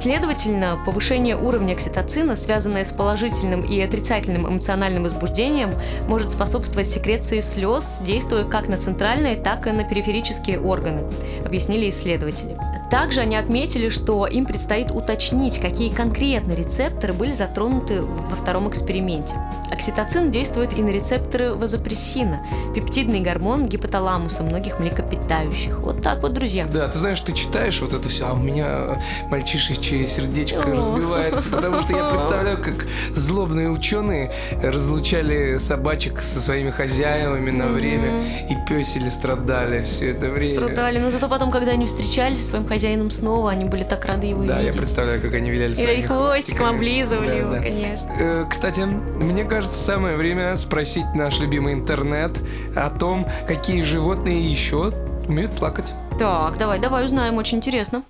Следовательно, 0.00 0.78
повышение 0.86 1.36
уровня 1.36 1.72
окситоцина, 1.72 2.36
связанное 2.36 2.84
с 2.84 2.92
положительным 2.92 3.62
и 3.62 3.80
отрицательным 3.80 4.48
эмоциональным 4.48 5.02
возбуждением, 5.02 5.70
может 6.06 6.30
способствовать 6.30 6.88
секреции 6.88 7.40
слез, 7.40 8.00
действуя 8.06 8.44
как 8.44 8.68
на 8.68 8.78
центральные, 8.78 9.34
так 9.34 9.66
и 9.66 9.72
на 9.72 9.82
периферические 9.82 10.60
органы, 10.60 11.02
объяснили 11.44 11.90
исследователи. 11.90 12.56
Также 12.90 13.20
они 13.20 13.36
отметили, 13.36 13.90
что 13.90 14.26
им 14.26 14.46
предстоит 14.46 14.90
уточнить, 14.90 15.58
какие 15.58 15.90
конкретно 15.90 16.52
рецепторы 16.52 17.12
были 17.12 17.32
затронуты 17.32 18.02
во 18.02 18.36
втором 18.36 18.68
эксперименте. 18.68 19.34
Окситоцин 19.70 20.30
действует 20.30 20.76
и 20.76 20.82
на 20.82 20.88
рецепторы 20.88 21.54
вазопрессина, 21.54 22.40
пептидный 22.74 23.20
гормон 23.20 23.66
гипоталамуса 23.66 24.42
многих 24.42 24.80
млекопитающих. 24.80 25.80
Вот 25.80 26.02
так 26.02 26.22
вот, 26.22 26.32
друзья. 26.32 26.66
Да, 26.66 26.88
ты 26.88 26.98
знаешь, 26.98 27.20
ты 27.20 27.32
читаешь 27.32 27.80
вот 27.82 27.92
это 27.92 28.08
все, 28.08 28.28
а 28.28 28.32
у 28.32 28.38
меня 28.38 29.02
мальчишечье 29.28 30.06
сердечко 30.06 30.62
О. 30.62 30.76
разбивается, 30.76 31.50
потому 31.50 31.82
что 31.82 31.94
я 31.94 32.04
представляю, 32.10 32.62
как 32.62 32.86
злобные 33.14 33.70
ученые 33.70 34.30
разлучали 34.62 35.58
собачек 35.58 36.22
со 36.22 36.40
своими 36.40 36.70
хозяевами 36.70 37.50
на 37.50 37.68
время 37.68 38.22
и 38.48 38.56
песели 38.66 39.10
страдали 39.10 39.82
все 39.82 40.12
это 40.12 40.30
время. 40.30 40.56
Страдали, 40.56 40.98
но 40.98 41.10
зато 41.10 41.28
потом, 41.28 41.50
когда 41.50 41.72
они 41.72 41.84
встречались 41.84 42.42
со 42.42 42.50
своим 42.50 42.66
хозяином 42.66 42.77
снова, 43.10 43.50
они 43.50 43.64
были 43.64 43.84
так 43.84 44.04
рады 44.04 44.26
его 44.26 44.42
Да, 44.44 44.54
я 44.56 44.60
видеть. 44.66 44.76
представляю, 44.76 45.20
как 45.20 45.34
они 45.34 45.50
виляли 45.50 45.74
своими 45.74 46.00
и 46.00 46.06
хвостиком 46.06 46.66
облизывали 46.76 47.26
Да, 47.28 47.34
его, 47.34 47.50
да. 47.50 47.60
конечно. 47.60 48.12
Э, 48.18 48.46
Кстати, 48.48 48.80
мне 48.80 49.44
кажется, 49.44 49.78
самое 49.82 50.16
время 50.16 50.56
спросить 50.56 51.06
наш 51.14 51.38
любимый 51.40 51.74
интернет 51.74 52.32
о 52.76 52.90
том, 52.90 53.26
какие 53.46 53.82
животные 53.82 54.40
еще 54.40 54.92
умеют 55.26 55.52
плакать. 55.52 55.92
Так, 56.18 56.56
давай, 56.58 56.78
давай 56.78 57.04
узнаем, 57.04 57.36
очень 57.36 57.58
интересно. 57.58 58.02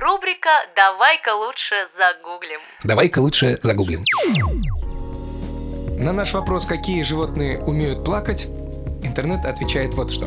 Рубрика 0.00 0.48
«Давай-ка 0.76 1.34
лучше 1.34 1.74
загуглим». 1.98 2.60
Давай-ка 2.84 3.18
лучше 3.18 3.58
загуглим. 3.62 4.00
На 5.98 6.12
наш 6.12 6.32
вопрос, 6.34 6.66
какие 6.66 7.02
животные 7.02 7.58
умеют 7.58 8.04
плакать, 8.04 8.46
интернет 9.02 9.44
отвечает 9.44 9.94
вот 9.94 10.12
что. 10.12 10.26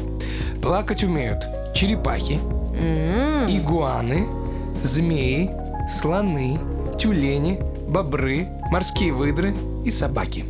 Плакать 0.61 1.03
умеют 1.03 1.45
черепахи, 1.73 2.39
игуаны, 3.49 4.27
змеи, 4.83 5.51
слоны, 5.89 6.59
тюлени, 6.97 7.59
бобры, 7.87 8.47
морские 8.71 9.13
выдры 9.13 9.55
и 9.85 9.91
собаки. 9.91 10.45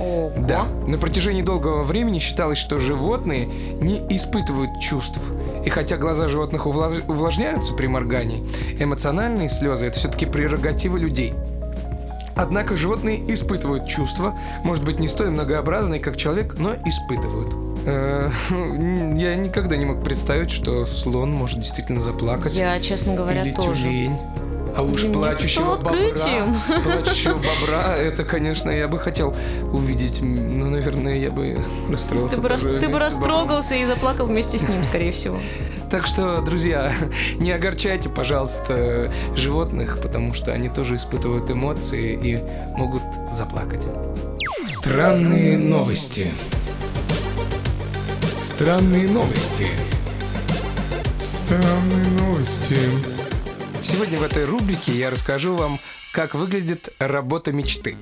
Ого. 0.00 0.32
Да, 0.36 0.66
на 0.86 0.98
протяжении 0.98 1.42
долгого 1.42 1.84
времени 1.84 2.18
считалось, 2.18 2.58
что 2.58 2.78
животные 2.78 3.48
не 3.80 3.98
испытывают 4.10 4.80
чувств. 4.80 5.20
И 5.64 5.70
хотя 5.70 5.96
глаза 5.96 6.28
животных 6.28 6.66
увлаж- 6.66 7.04
увлажняются 7.08 7.74
при 7.74 7.86
моргании, 7.86 8.44
эмоциональные 8.78 9.48
слезы– 9.48 9.86
это 9.86 9.98
все-таки 9.98 10.26
прерогатива 10.26 10.96
людей. 10.96 11.34
Однако 12.34 12.76
животные 12.76 13.22
испытывают 13.32 13.86
чувства, 13.86 14.38
может 14.64 14.84
быть, 14.84 14.98
не 14.98 15.08
столь 15.08 15.30
многообразные, 15.30 16.00
как 16.00 16.16
человек, 16.16 16.54
но 16.58 16.74
испытывают. 16.86 17.54
Э, 17.84 18.30
Я 18.50 19.34
никогда 19.36 19.76
не 19.76 19.84
мог 19.84 20.02
представить, 20.02 20.50
что 20.50 20.86
слон 20.86 21.32
может 21.32 21.58
действительно 21.58 22.00
заплакать. 22.00 22.54
Я, 22.54 22.80
честно 22.80 23.14
говоря, 23.14 23.42
Или 23.42 23.52
тоже. 23.52 23.82
тюлень. 23.82 24.16
А 24.74 24.82
уж 24.82 25.02
плачущего 25.12 25.74
открытием. 25.74 26.56
бобра, 26.68 26.80
плачущего 27.02 27.34
бобра, 27.34 27.94
это, 27.96 28.24
конечно, 28.24 28.70
я 28.70 28.88
бы 28.88 28.98
хотел 28.98 29.34
увидеть. 29.72 30.20
М, 30.22 30.58
Ну, 30.60 30.70
наверное, 30.70 31.16
я 31.18 31.30
бы 31.30 31.58
расстроился. 31.90 32.36
Ты 32.36 32.42
бы, 32.42 32.48
рас- 32.48 32.62
ты 32.62 32.88
бы 32.88 32.98
растрогался 32.98 33.74
и 33.74 33.84
заплакал 33.84 34.26
вместе 34.26 34.58
с 34.58 34.62
ним, 34.68 34.82
скорее 34.88 35.12
всего. 35.12 35.38
Так 35.90 36.06
что, 36.06 36.40
друзья, 36.40 36.94
не 37.38 37.52
огорчайте, 37.52 38.08
пожалуйста, 38.08 39.12
животных, 39.36 39.98
потому 40.00 40.32
что 40.32 40.52
они 40.52 40.70
тоже 40.70 40.96
испытывают 40.96 41.50
эмоции 41.50 42.14
и 42.14 42.38
могут 42.78 43.02
заплакать. 43.30 43.84
Странные 44.64 45.58
новости. 45.58 46.28
Странные 48.38 49.06
новости. 49.08 49.66
Странные 51.20 52.06
новости. 52.20 52.78
Сегодня 53.92 54.18
в 54.18 54.22
этой 54.22 54.46
рубрике 54.46 54.90
я 54.92 55.10
расскажу 55.10 55.54
вам, 55.54 55.78
как 56.12 56.34
выглядит 56.34 56.94
работа 56.98 57.52
мечты. 57.52 57.94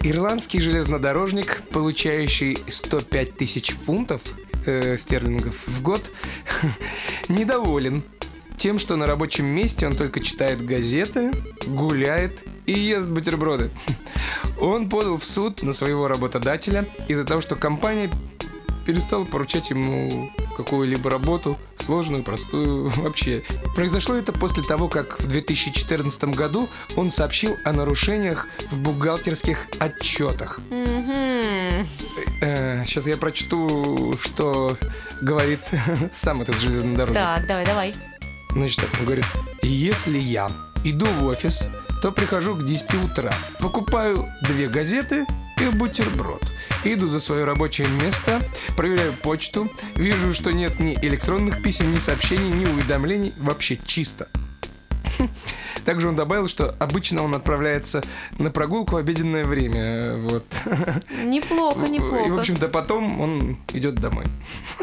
Ирландский 0.00 0.60
железнодорожник, 0.60 1.60
получающий 1.70 2.56
105 2.66 3.36
тысяч 3.36 3.72
фунтов 3.72 4.22
э, 4.64 4.96
стерлингов 4.96 5.54
в 5.66 5.82
год, 5.82 6.10
недоволен 7.28 8.02
тем, 8.56 8.78
что 8.78 8.96
на 8.96 9.06
рабочем 9.06 9.44
месте 9.44 9.86
он 9.86 9.92
только 9.92 10.20
читает 10.20 10.64
газеты, 10.64 11.32
гуляет 11.66 12.42
и 12.64 12.72
ест 12.72 13.08
бутерброды. 13.08 13.70
Он 14.58 14.88
подал 14.88 15.18
в 15.18 15.24
суд 15.24 15.62
на 15.62 15.74
своего 15.74 16.08
работодателя 16.08 16.86
из-за 17.08 17.24
того, 17.24 17.42
что 17.42 17.56
компания 17.56 18.10
перестала 18.86 19.26
поручать 19.26 19.68
ему 19.68 20.30
какую-либо 20.56 21.10
работу, 21.10 21.58
сложную, 21.88 22.22
простую, 22.22 22.88
вообще. 22.96 23.42
Произошло 23.74 24.14
это 24.14 24.30
после 24.32 24.62
того, 24.62 24.88
как 24.88 25.18
в 25.20 25.26
2014 25.26 26.24
году 26.24 26.68
он 26.96 27.10
сообщил 27.10 27.56
о 27.64 27.72
нарушениях 27.72 28.46
в 28.70 28.78
бухгалтерских 28.82 29.66
отчетах. 29.78 30.60
Сейчас 32.40 33.06
я 33.06 33.16
прочту, 33.16 34.12
что 34.22 34.76
говорит 35.22 35.60
сам 36.12 36.42
этот 36.42 36.58
железнодорожник. 36.58 37.14
Так, 37.14 37.46
давай, 37.46 37.64
давай. 37.64 37.94
Значит, 38.50 38.80
так, 38.80 38.90
он 39.00 39.06
говорит, 39.06 39.24
если 39.62 40.18
я 40.18 40.46
иду 40.84 41.06
в 41.06 41.24
офис, 41.24 41.70
то 42.02 42.12
прихожу 42.12 42.54
к 42.54 42.66
10 42.66 42.94
утра, 43.04 43.32
покупаю 43.60 44.26
две 44.42 44.68
газеты 44.68 45.24
и 45.60 45.66
бутерброд. 45.66 46.42
Иду 46.84 47.08
за 47.08 47.20
свое 47.20 47.44
рабочее 47.44 47.88
место, 47.88 48.40
проверяю 48.76 49.12
почту, 49.12 49.70
вижу, 49.96 50.32
что 50.32 50.52
нет 50.52 50.78
ни 50.80 50.94
электронных 50.94 51.62
писем, 51.62 51.92
ни 51.92 51.98
сообщений, 51.98 52.50
ни 52.50 52.66
уведомлений, 52.66 53.32
вообще 53.38 53.78
чисто. 53.84 54.28
Также 55.84 56.08
он 56.08 56.16
добавил, 56.16 56.48
что 56.48 56.74
обычно 56.78 57.22
он 57.22 57.34
отправляется 57.34 58.02
на 58.38 58.50
прогулку 58.50 58.94
в 58.94 58.98
обеденное 58.98 59.44
время. 59.44 60.16
Вот. 60.16 60.44
Неплохо, 61.24 61.84
И, 61.84 61.88
в 61.88 61.90
неплохо. 61.90 62.38
общем-то, 62.40 62.68
потом 62.68 63.20
он 63.20 63.56
идет 63.72 63.96
домой. 63.96 64.24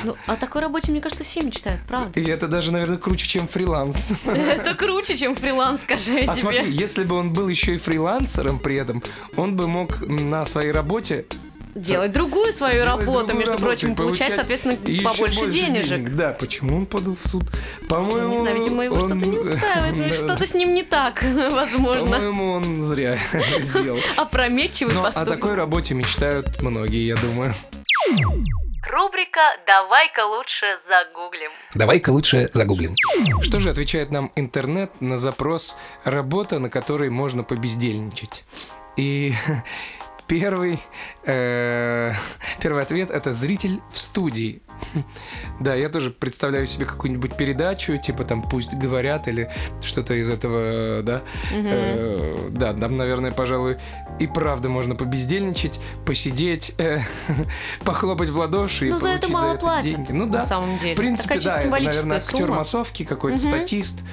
Ну, 0.04 0.16
о 0.28 0.36
такой 0.36 0.62
работе, 0.62 0.92
мне 0.92 1.02
кажется, 1.02 1.24
все 1.24 1.42
мечтают, 1.42 1.82
правда? 1.88 2.20
И 2.20 2.24
это 2.24 2.48
даже, 2.48 2.72
наверное, 2.72 2.98
круче, 2.98 3.28
чем 3.28 3.48
фриланс. 3.48 4.14
Это 4.26 4.74
круче, 4.76 5.18
чем 5.18 5.36
фриланс, 5.36 5.82
скажу 5.82 6.14
я 6.18 6.30
А 6.32 6.34
смотри, 6.36 6.60
тебе. 6.60 6.72
если 6.72 7.04
бы 7.04 7.16
он 7.16 7.34
был 7.34 7.48
еще 7.48 7.76
и 7.76 7.78
фрилансером 7.78 8.60
при 8.60 8.76
этом, 8.76 9.02
он 9.36 9.56
бы 9.56 9.68
мог 9.68 10.02
на 10.08 10.46
своей 10.46 10.72
работе 10.72 11.26
Делать 11.76 12.14
другую 12.14 12.54
свою 12.54 12.82
делать 12.82 12.90
работу, 13.06 13.28
другую 13.28 13.38
между 13.40 13.52
работу 13.54 13.66
прочим, 13.66 13.96
получать, 13.96 14.36
соответственно, 14.36 14.78
еще 14.86 15.04
побольше 15.04 15.42
больше 15.42 15.52
денежек. 15.52 16.10
Да, 16.16 16.32
почему 16.32 16.78
он 16.78 16.86
подал 16.86 17.16
в 17.16 17.28
суд? 17.30 17.44
По-моему, 17.90 18.30
Не 18.32 18.38
знаю, 18.38 18.58
видимо, 18.58 18.84
его 18.86 18.96
он- 18.96 19.02
что-то 19.02 19.26
не 19.28 19.38
устраивает, 19.38 19.94
ну, 19.96 20.04
Да, 20.08 20.14
что-то 20.14 20.46
с 20.48 20.54
ним 20.54 20.74
не 20.74 20.84
так, 20.84 21.22
возможно. 21.52 22.12
По-моему, 22.12 22.52
он 22.54 22.82
зря 22.82 23.20
это 23.34 23.62
сделал. 23.62 24.00
Опрометчивый 24.16 24.94
Но 24.94 25.02
о 25.02 25.04
поступок. 25.04 25.30
такой 25.30 25.54
работе 25.56 25.94
мечтают 25.96 26.62
многие, 26.62 27.06
я 27.08 27.16
думаю. 27.18 27.54
Рубрика 28.90 29.42
«Давай-ка 29.68 30.26
лучше 30.26 30.66
загуглим». 30.88 31.52
Давай-ка 31.74 32.12
лучше 32.12 32.50
загуглим. 32.54 32.92
Что 33.42 33.60
же 33.60 33.70
отвечает 33.72 34.12
нам 34.12 34.32
интернет 34.36 35.02
на 35.02 35.18
запрос 35.18 35.76
«работа, 36.06 36.60
на 36.60 36.70
которой 36.70 37.10
можно 37.10 37.44
побездельничать»? 37.44 38.46
И 38.96 39.34
первый, 40.28 40.80
э, 41.26 42.14
первый 42.62 42.84
ответ– 42.84 43.10
это 43.12 43.34
«зритель 43.34 43.82
в 43.92 43.98
студии». 43.98 44.62
Да, 45.60 45.74
я 45.74 45.90
тоже 45.90 46.12
представляю 46.12 46.68
себе 46.68 46.86
какую-нибудь 46.86 47.38
передачу, 47.38 47.98
типа 47.98 48.24
там 48.24 48.42
«Пусть 48.42 48.74
говорят» 48.74 49.28
или 49.28 49.50
что-то 49.82 50.14
из 50.16 50.30
этого, 50.30 51.02
да. 51.04 51.22
Э, 51.54 52.50
Да, 52.52 52.74
там, 52.74 52.98
наверное, 52.98 53.32
пожалуй, 53.32 53.78
и 54.20 54.28
правда 54.28 54.70
можно 54.70 54.96
побездельничать, 54.96 55.80
посидеть, 56.06 56.74
э, 56.78 57.00
похлопать 57.86 58.30
в 58.30 58.38
ладоши 58.38 58.88
и 58.88 58.92
Ну, 58.92 58.98
за 58.98 59.10
это 59.10 59.28
мало 59.30 59.52
это 59.54 59.62
платят, 59.62 59.96
деньги. 59.96 60.12
Ну 60.12 60.26
да, 60.26 60.40
на 60.40 60.46
самом 60.46 60.78
деле. 60.78 60.94
в 60.96 60.98
принципе, 60.98 61.40
Такая 61.40 61.42
да, 61.42 61.60
это, 61.60 61.70
наверное, 61.70 62.18
актер 62.18 62.38
сумма. 62.40 62.56
массовки, 62.56 63.04
какой-то 63.06 63.40
статист. 63.40 64.04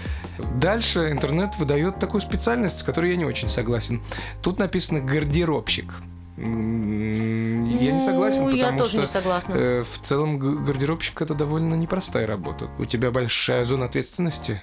Дальше 0.56 1.10
интернет 1.10 1.56
выдает 1.58 1.98
такую 1.98 2.20
специальность, 2.20 2.78
с 2.78 2.82
которой 2.82 3.10
я 3.10 3.16
не 3.16 3.24
очень 3.24 3.48
согласен. 3.48 4.02
Тут 4.42 4.58
написано 4.58 5.00
гардеробщик. 5.00 5.94
Я 6.36 7.92
не 7.92 8.00
согласен, 8.00 8.44
Ну, 8.44 8.50
потому 8.52 8.72
я 8.72 8.78
тоже 8.78 8.90
что 8.90 9.00
не 9.00 9.06
согласна. 9.06 9.52
э, 9.54 9.82
в 9.82 9.98
целом 10.00 10.38
гардеробщик 10.38 11.20
это 11.22 11.34
довольно 11.34 11.74
непростая 11.74 12.26
работа. 12.26 12.68
У 12.78 12.84
тебя 12.86 13.10
большая 13.10 13.64
зона 13.64 13.84
ответственности. 13.86 14.62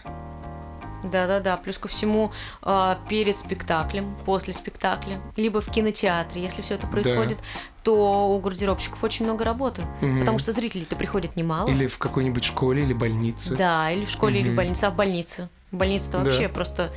Да-да-да, 1.03 1.55
плюс 1.55 1.77
ко 1.77 1.87
всему 1.87 2.31
а, 2.61 2.99
перед 3.07 3.37
спектаклем, 3.37 4.17
после 4.25 4.51
спектакля, 4.51 5.21
либо 5.37 5.61
в 5.61 5.71
кинотеатре, 5.71 6.41
если 6.41 6.61
все 6.61 6.75
это 6.75 6.87
происходит, 6.87 7.37
то 7.83 8.35
у 8.35 8.39
гардеробщиков 8.41 9.01
очень 9.01 9.23
много 9.25 9.45
работы, 9.45 9.83
Мгм. 10.01 10.19
потому 10.19 10.39
что 10.39 10.51
зрителей-то 10.51 10.97
приходит 10.97 11.37
немало. 11.37 11.69
Или 11.69 11.87
в 11.87 11.97
какой-нибудь 11.99 12.43
школе 12.43 12.83
или 12.83 12.91
больнице. 12.91 13.55
Да, 13.55 13.89
или 13.91 14.03
в 14.03 14.09
школе, 14.09 14.41
или 14.41 14.51
в 14.51 14.55
больнице, 14.55 14.83
а 14.85 14.91
в 14.91 14.95
больнице. 14.97 15.47
В 15.71 15.77
больнице 15.77 16.11
Да. 16.11 16.19
вообще 16.19 16.47
просто 16.47 16.91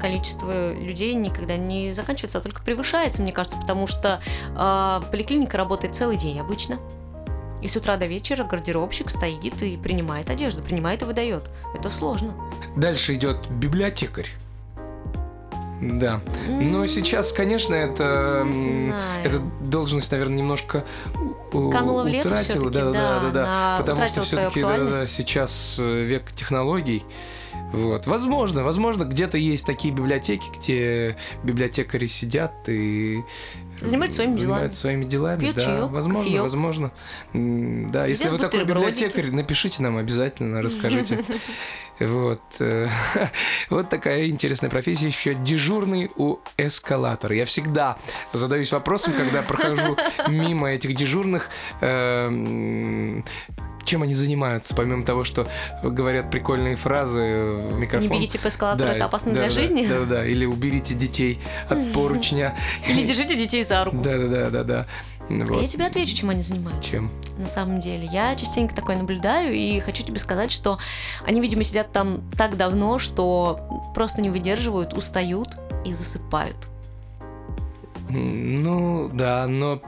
количество 0.00 0.72
людей 0.72 1.14
никогда 1.14 1.56
не 1.56 1.92
заканчивается, 1.92 2.38
а 2.38 2.40
только 2.40 2.62
превышается, 2.62 3.20
мне 3.22 3.32
кажется, 3.32 3.58
потому 3.58 3.86
что 3.86 4.20
э, 4.56 5.10
поликлиника 5.10 5.58
работает 5.58 5.94
целый 5.94 6.16
день 6.16 6.40
обычно. 6.40 6.78
И 7.62 7.68
с 7.68 7.76
утра 7.76 7.96
до 7.96 8.06
вечера 8.06 8.44
гардеробщик 8.44 9.10
стоит 9.10 9.62
и 9.62 9.76
принимает 9.76 10.30
одежду, 10.30 10.62
принимает 10.62 11.02
и 11.02 11.04
выдает. 11.04 11.44
Это 11.74 11.90
сложно. 11.90 12.34
Дальше 12.76 13.14
идет 13.14 13.48
библиотекарь. 13.50 14.28
Да. 15.80 16.20
Но 16.48 16.86
сейчас, 16.86 17.32
конечно, 17.32 17.74
это, 17.74 18.46
эта 19.24 19.40
должность, 19.60 20.10
наверное, 20.10 20.38
немножко 20.38 20.84
Канула 21.52 22.02
в 22.02 22.06
лету 22.06 22.28
утратила, 22.28 22.70
всё-таки, 22.70 22.78
да, 22.78 22.84
да, 22.84 22.92
да, 22.92 23.20
да, 23.20 23.30
да, 23.30 23.76
потому 23.80 24.06
что 24.06 24.22
все-таки 24.22 24.62
да, 24.62 24.78
да, 24.78 25.04
сейчас 25.04 25.76
э, 25.78 26.04
век 26.04 26.32
технологий. 26.32 27.04
Вот. 27.72 28.06
Возможно, 28.06 28.62
возможно, 28.62 29.04
где-то 29.04 29.36
есть 29.38 29.66
такие 29.66 29.92
библиотеки, 29.92 30.48
где 30.58 31.16
библиотекари 31.42 32.06
сидят 32.06 32.52
и 32.68 33.20
Занимаются 33.80 34.16
своими 34.16 34.36
делами. 34.36 34.40
занимаются 34.46 34.80
своими 34.80 35.04
делами. 35.04 35.40
Пьют 35.40 35.56
да, 35.56 35.62
чаек, 35.62 35.90
возможно, 35.90 36.22
кофеек. 36.24 36.42
возможно. 36.42 36.92
Да, 37.34 38.06
если 38.06 38.24
Едят 38.26 38.32
вы 38.32 38.38
такой 38.38 38.64
библиотекарь, 38.64 39.30
напишите 39.30 39.82
нам 39.82 39.96
обязательно, 39.96 40.62
расскажите. 40.62 41.24
Вот. 41.98 42.42
э, 42.60 42.88
Вот 43.70 43.88
такая 43.88 44.26
интересная 44.28 44.68
профессия. 44.68 45.06
Еще 45.06 45.32
дежурный 45.34 46.10
у 46.16 46.36
эскалатора. 46.58 47.34
Я 47.34 47.46
всегда 47.46 47.96
задаюсь 48.34 48.70
вопросом, 48.70 49.14
когда 49.14 49.40
прохожу 49.40 49.96
мимо 50.28 50.70
этих 50.70 50.94
дежурных, 50.94 51.48
э, 51.80 53.22
чем 53.86 54.02
они 54.02 54.14
занимаются, 54.14 54.74
помимо 54.74 55.04
того, 55.04 55.24
что 55.24 55.46
говорят 55.82 56.30
прикольные 56.30 56.76
фразы 56.76 57.20
в 57.70 57.78
микрофон. 57.78 58.10
Не 58.10 58.18
бегите 58.18 58.38
по 58.38 58.48
эскалатору, 58.48 58.90
это 58.90 59.06
опасно 59.06 59.32
да, 59.32 59.40
для 59.40 59.48
да, 59.48 59.50
жизни. 59.50 59.86
Да, 59.86 60.04
да, 60.04 60.26
или 60.26 60.44
уберите 60.44 60.94
детей 60.94 61.38
от 61.68 61.92
поручня. 61.92 62.56
Или 62.88 63.06
держите 63.06 63.36
детей 63.36 63.62
за 63.62 63.84
руку. 63.84 63.98
Да, 63.98 64.18
да, 64.18 64.28
да, 64.28 64.50
да, 64.50 64.64
да. 64.64 64.86
А 65.28 65.44
Вот. 65.44 65.62
Я 65.62 65.68
тебе 65.68 65.86
отвечу, 65.86 66.14
чем 66.14 66.30
они 66.30 66.42
занимаются. 66.42 66.90
Чем? 66.90 67.10
На 67.38 67.46
самом 67.46 67.80
деле, 67.80 68.08
я 68.12 68.34
частенько 68.36 68.74
такое 68.74 68.96
наблюдаю 68.96 69.54
и 69.54 69.80
хочу 69.80 70.04
тебе 70.04 70.18
сказать, 70.18 70.50
что 70.50 70.78
они, 71.26 71.40
видимо, 71.40 71.64
сидят 71.64 71.92
там 71.92 72.22
так 72.36 72.56
давно, 72.56 72.98
что 72.98 73.82
просто 73.94 74.22
не 74.22 74.30
выдерживают, 74.30 74.94
устают 74.94 75.56
и 75.84 75.92
засыпают. 75.92 76.56
Ну, 78.08 79.10
да, 79.12 79.46
но 79.48 79.82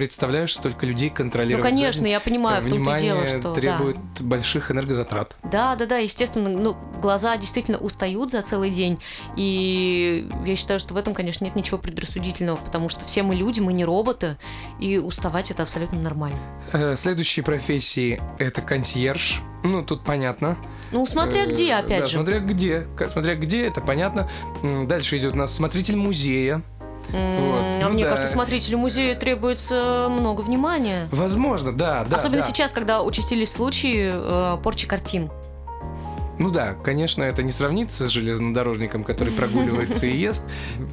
представляешь, 0.00 0.54
столько 0.54 0.84
людей 0.86 1.08
Ну, 1.10 1.16
контролировать. 1.16 1.62
конечно, 1.70 2.02
за- 2.02 2.08
я 2.08 2.20
понимаю, 2.20 2.62
в 2.62 2.68
том-то 2.68 2.94
и 2.96 3.00
дело, 3.00 3.26
что 3.26 3.40
да. 3.40 3.54
требует 3.54 3.96
больших 4.20 4.70
энергозатрат. 4.70 5.34
Да, 5.50 5.74
да, 5.76 5.86
да, 5.86 5.98
естественно, 5.98 6.48
ну, 6.50 6.76
глаза 7.00 7.36
действительно 7.36 7.78
устают 7.78 8.30
за 8.30 8.42
целый 8.42 8.70
день, 8.70 8.98
и 9.36 10.28
я 10.44 10.56
считаю, 10.56 10.78
что 10.80 10.94
в 10.94 10.96
этом, 10.96 11.14
конечно, 11.14 11.44
нет 11.44 11.56
ничего 11.56 11.78
предрассудительного, 11.78 12.56
потому 12.56 12.88
что 12.88 13.04
все 13.04 13.22
мы 13.22 13.34
люди, 13.34 13.60
мы 13.60 13.72
не 13.72 13.84
роботы, 13.84 14.36
и 14.80 14.98
уставать 14.98 15.50
это 15.50 15.62
абсолютно 15.62 16.00
нормально. 16.00 16.38
Э, 16.72 16.94
Следующие 16.96 17.44
профессии 17.44 18.20
это 18.38 18.60
консьерж. 18.60 19.40
Ну, 19.64 19.82
тут 19.82 20.04
понятно. 20.04 20.56
Ну, 20.92 21.04
смотря 21.06 21.44
Э, 21.44 21.50
где, 21.50 21.72
опять 21.74 22.00
да, 22.00 22.06
же. 22.06 22.12
Смотря 22.16 22.38
где. 22.40 22.86
Смотря 23.10 23.34
где, 23.34 23.66
это 23.66 23.80
понятно. 23.80 24.30
Дальше 24.62 25.16
идет 25.18 25.32
у 25.34 25.36
нас 25.36 25.54
смотритель 25.54 25.96
музея. 25.96 26.62
Вот, 27.10 27.18
а 27.18 27.80
ну 27.82 27.90
мне 27.90 28.04
да. 28.04 28.10
кажется, 28.10 28.30
смотрителю 28.30 28.78
музея 28.78 29.14
требуется 29.14 30.08
много 30.10 30.40
внимания. 30.40 31.08
Возможно, 31.12 31.72
да, 31.72 32.04
да. 32.08 32.16
Особенно 32.16 32.42
да. 32.42 32.48
сейчас, 32.48 32.72
когда 32.72 33.02
участились 33.02 33.52
случаи 33.52 34.10
э, 34.12 34.58
порчи 34.62 34.86
картин. 34.86 35.30
Ну 36.38 36.50
да, 36.50 36.74
конечно, 36.74 37.22
это 37.22 37.42
не 37.42 37.50
сравнится 37.50 38.08
с 38.08 38.12
железнодорожником, 38.12 39.04
который 39.04 39.32
прогуливается 39.36 40.06
и 40.06 40.16
ест. 40.16 40.44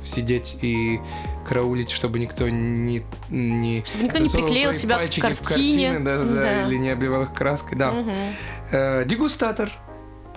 Сидеть 0.03 0.57
и 0.61 1.01
караулить, 1.47 1.91
чтобы 1.91 2.19
никто 2.19 2.47
не... 2.47 3.03
не 3.29 3.83
Чтобы 3.85 4.05
никто 4.05 4.19
не 4.19 4.29
приклеил 4.29 4.71
себя 4.71 4.95
к 4.95 4.99
картине. 4.99 5.35
картины, 5.35 5.99
да, 5.99 6.17
да, 6.17 6.41
Да. 6.41 6.67
или 6.67 6.77
не 6.77 6.89
обливал 6.91 7.23
их 7.23 7.33
краской, 7.33 7.77
да. 7.77 7.91
Мгм. 7.91 8.13
Э, 8.71 9.03
дегустатор. 9.05 9.69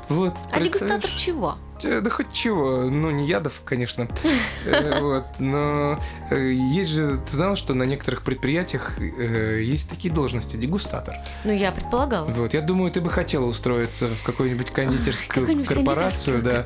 Вот. 0.09 0.35
А 0.53 0.61
дегустатор 0.61 1.11
чего? 1.11 1.57
Э, 1.85 2.01
Да 2.01 2.11
хоть 2.11 2.33
чего, 2.33 2.85
ну 2.91 3.11
не 3.11 3.27
ядов, 3.27 3.63
конечно. 3.65 4.09
Э, 4.67 5.01
Вот, 5.01 5.27
но 5.39 5.99
э, 6.31 6.53
есть 6.53 6.91
же, 6.91 7.19
ты 7.19 7.33
знал, 7.37 7.57
что 7.57 7.75
на 7.75 7.85
некоторых 7.85 8.23
предприятиях 8.23 8.99
есть 8.99 9.89
такие 9.89 10.13
должности, 10.13 10.57
дегустатор. 10.57 11.15
Ну, 11.45 11.53
я 11.53 11.71
предполагала. 11.73 12.27
Вот, 12.27 12.55
я 12.55 12.61
думаю, 12.61 12.91
ты 12.91 13.01
бы 13.01 13.11
хотела 13.11 13.45
устроиться 13.45 14.09
в 14.09 14.23
какую-нибудь 14.25 14.71
кондитерскую 14.71 15.65
корпорацию, 15.65 16.43
да, 16.43 16.65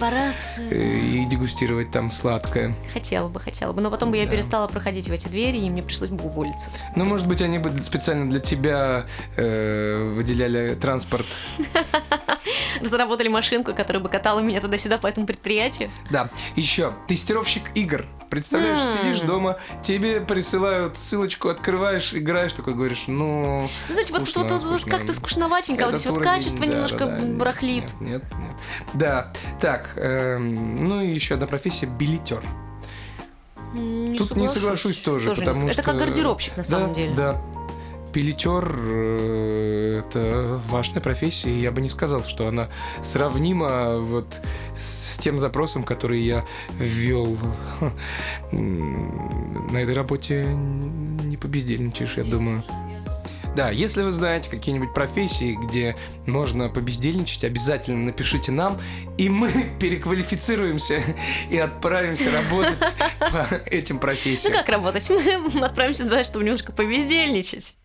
и 0.71 1.27
дегустировать 1.27 1.91
там 1.91 2.11
сладкое. 2.11 2.77
Хотела 2.93 3.29
бы, 3.29 3.39
хотела 3.41 3.73
бы. 3.73 3.83
Но 3.83 3.91
потом 3.91 4.11
бы 4.11 4.17
я 4.17 4.27
перестала 4.27 4.67
проходить 4.67 5.09
в 5.09 5.13
эти 5.13 5.29
двери, 5.29 5.59
и 5.59 5.69
мне 5.71 5.83
пришлось 5.83 6.11
бы 6.11 6.25
уволиться. 6.25 6.71
Ну, 6.97 7.05
может 7.05 7.27
быть, 7.27 7.43
они 7.43 7.59
бы 7.59 7.71
специально 7.83 8.29
для 8.31 8.41
тебя 8.41 9.05
выделяли 9.37 10.75
транспорт. 10.75 11.27
Разработали 12.81 13.29
машинку, 13.29 13.75
которая 13.75 14.03
бы 14.03 14.09
катала 14.09 14.41
меня 14.41 14.61
туда-сюда 14.61 14.99
по 15.01 15.07
этому 15.07 15.27
предприятию. 15.27 15.91
Да, 16.11 16.31
еще 16.57 16.93
тестировщик 17.09 17.63
игр. 17.75 18.07
Представляешь, 18.29 18.79
М. 18.79 18.99
сидишь 19.03 19.21
дома, 19.23 19.57
тебе 19.83 20.21
присылают 20.21 20.97
ссылочку, 20.97 21.49
открываешь, 21.49 22.15
играешь, 22.15 22.53
такой 22.53 22.75
говоришь, 22.75 23.05
ну... 23.09 23.69
Знаете, 23.91 24.13
вот 24.13 24.33
тут 24.33 24.51
вот, 24.53 24.63
вот 24.63 24.85
как-то 24.85 25.13
скучноватенько, 25.13 25.87
вот 25.87 25.95
здесь 25.95 26.07
вот 26.13 26.23
качество 26.23 26.61
да, 26.61 26.67
немножко 26.67 27.07
да, 27.07 27.19
да, 27.19 27.25
барахлит. 27.27 27.85
Нет, 28.01 28.23
нет, 28.23 28.23
нет. 28.39 28.57
Да, 28.95 29.33
так, 29.61 29.95
эм, 29.97 30.89
ну 30.89 31.03
и 31.03 31.09
еще 31.09 31.35
одна 31.35 31.49
профессия 31.49 31.87
билетер. 31.87 32.41
М, 33.75 34.17
Тут 34.17 34.37
не 34.37 34.49
соглашусь 34.49 34.97
тоже, 34.99 35.31
не 35.31 35.35
потому 35.35 35.69
с- 35.69 35.73
Это 35.73 35.83
как 35.83 35.97
что- 35.97 36.05
гардеробщик, 36.05 36.57
на 36.57 36.63
да, 36.63 36.69
самом 36.69 36.95
деле. 36.95 37.15
Да. 37.15 37.41
Билетер 38.13 38.73
э, 38.77 40.03
это 40.05 40.61
важная 40.67 41.01
профессия, 41.01 41.51
и 41.51 41.61
я 41.61 41.71
бы 41.71 41.81
не 41.81 41.89
сказал, 41.89 42.25
что 42.25 42.49
она 42.49 42.69
сравнима 43.03 43.99
вот 43.99 44.41
с 44.77 45.17
тем 45.19 45.39
запросом, 45.39 45.85
который 45.85 46.21
я 46.21 46.45
ввел. 46.73 47.37
На 48.53 49.79
этой 49.79 49.95
работе 49.95 50.45
не 50.45 51.37
побездельничаешь, 51.37 52.17
я 52.17 52.25
думаю. 52.25 52.63
Да, 53.57 53.71
если 53.71 54.03
вы 54.03 54.13
знаете 54.13 54.49
какие-нибудь 54.49 54.95
профессии, 54.95 55.59
где 55.67 55.97
можно 56.25 56.69
побездельничать, 56.69 57.43
обязательно 57.45 58.07
напишите 58.07 58.53
нам, 58.53 58.79
и 59.19 59.29
мы 59.29 59.51
переквалифицируемся 59.81 61.03
и 61.51 61.59
отправимся 61.59 62.31
работать 62.31 62.79
по 63.19 63.55
этим 63.67 63.97
Ну 63.97 64.01
профессиям. 64.01 64.53
как 64.53 64.69
работать? 64.69 65.09
Мы 65.11 65.65
отправимся 65.65 66.05
туда, 66.05 66.23
чтобы 66.25 66.45
немножко 66.45 66.73
побездельничать. 66.73 67.77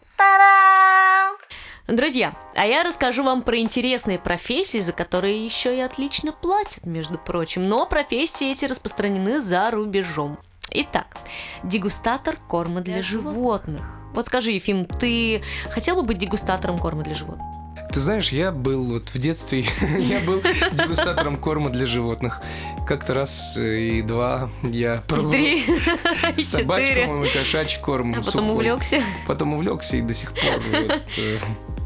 Друзья, 1.87 2.33
а 2.55 2.65
я 2.65 2.83
расскажу 2.83 3.23
вам 3.23 3.43
про 3.43 3.59
интересные 3.59 4.17
профессии, 4.17 4.79
за 4.79 4.91
которые 4.91 5.45
еще 5.45 5.77
и 5.77 5.81
отлично 5.81 6.31
платят, 6.31 6.85
между 6.85 7.19
прочим. 7.19 7.69
Но 7.69 7.85
профессии 7.85 8.51
эти 8.51 8.65
распространены 8.65 9.39
за 9.39 9.69
рубежом. 9.69 10.39
Итак, 10.71 11.17
дегустатор 11.63 12.37
корма 12.37 12.81
для 12.81 13.03
животных. 13.03 13.85
Вот 14.13 14.25
скажи, 14.25 14.51
Ефим, 14.51 14.85
ты 14.85 15.43
хотел 15.69 15.97
бы 15.97 16.03
быть 16.03 16.17
дегустатором 16.17 16.79
корма 16.79 17.03
для 17.03 17.13
животных? 17.13 17.54
Ты 17.95 18.01
знаешь, 18.01 18.33
я 18.33 18.51
был 18.51 18.83
вот 18.83 19.07
в 19.13 19.17
детстве, 19.19 19.61
я 19.99 20.19
был 20.19 20.41
дегустатором 20.73 21.37
корма 21.37 21.69
для 21.69 21.85
животных. 21.85 22.41
Как-то 22.85 23.13
раз 23.13 23.53
э, 23.55 23.79
и 23.79 24.01
два 24.01 24.49
я 24.63 25.01
пробовал 25.07 25.31
три, 25.31 25.63
и 26.35 26.43
собачий, 26.43 27.05
по-моему, 27.05 27.23
кошачий 27.33 27.79
корм 27.81 28.13
А 28.13 28.21
потом 28.21 28.49
увлекся. 28.49 29.01
Потом 29.25 29.53
увлекся 29.53 29.95
и 29.95 30.01
до 30.01 30.13
сих 30.13 30.33
пор. 30.33 30.61
э, 30.73 31.37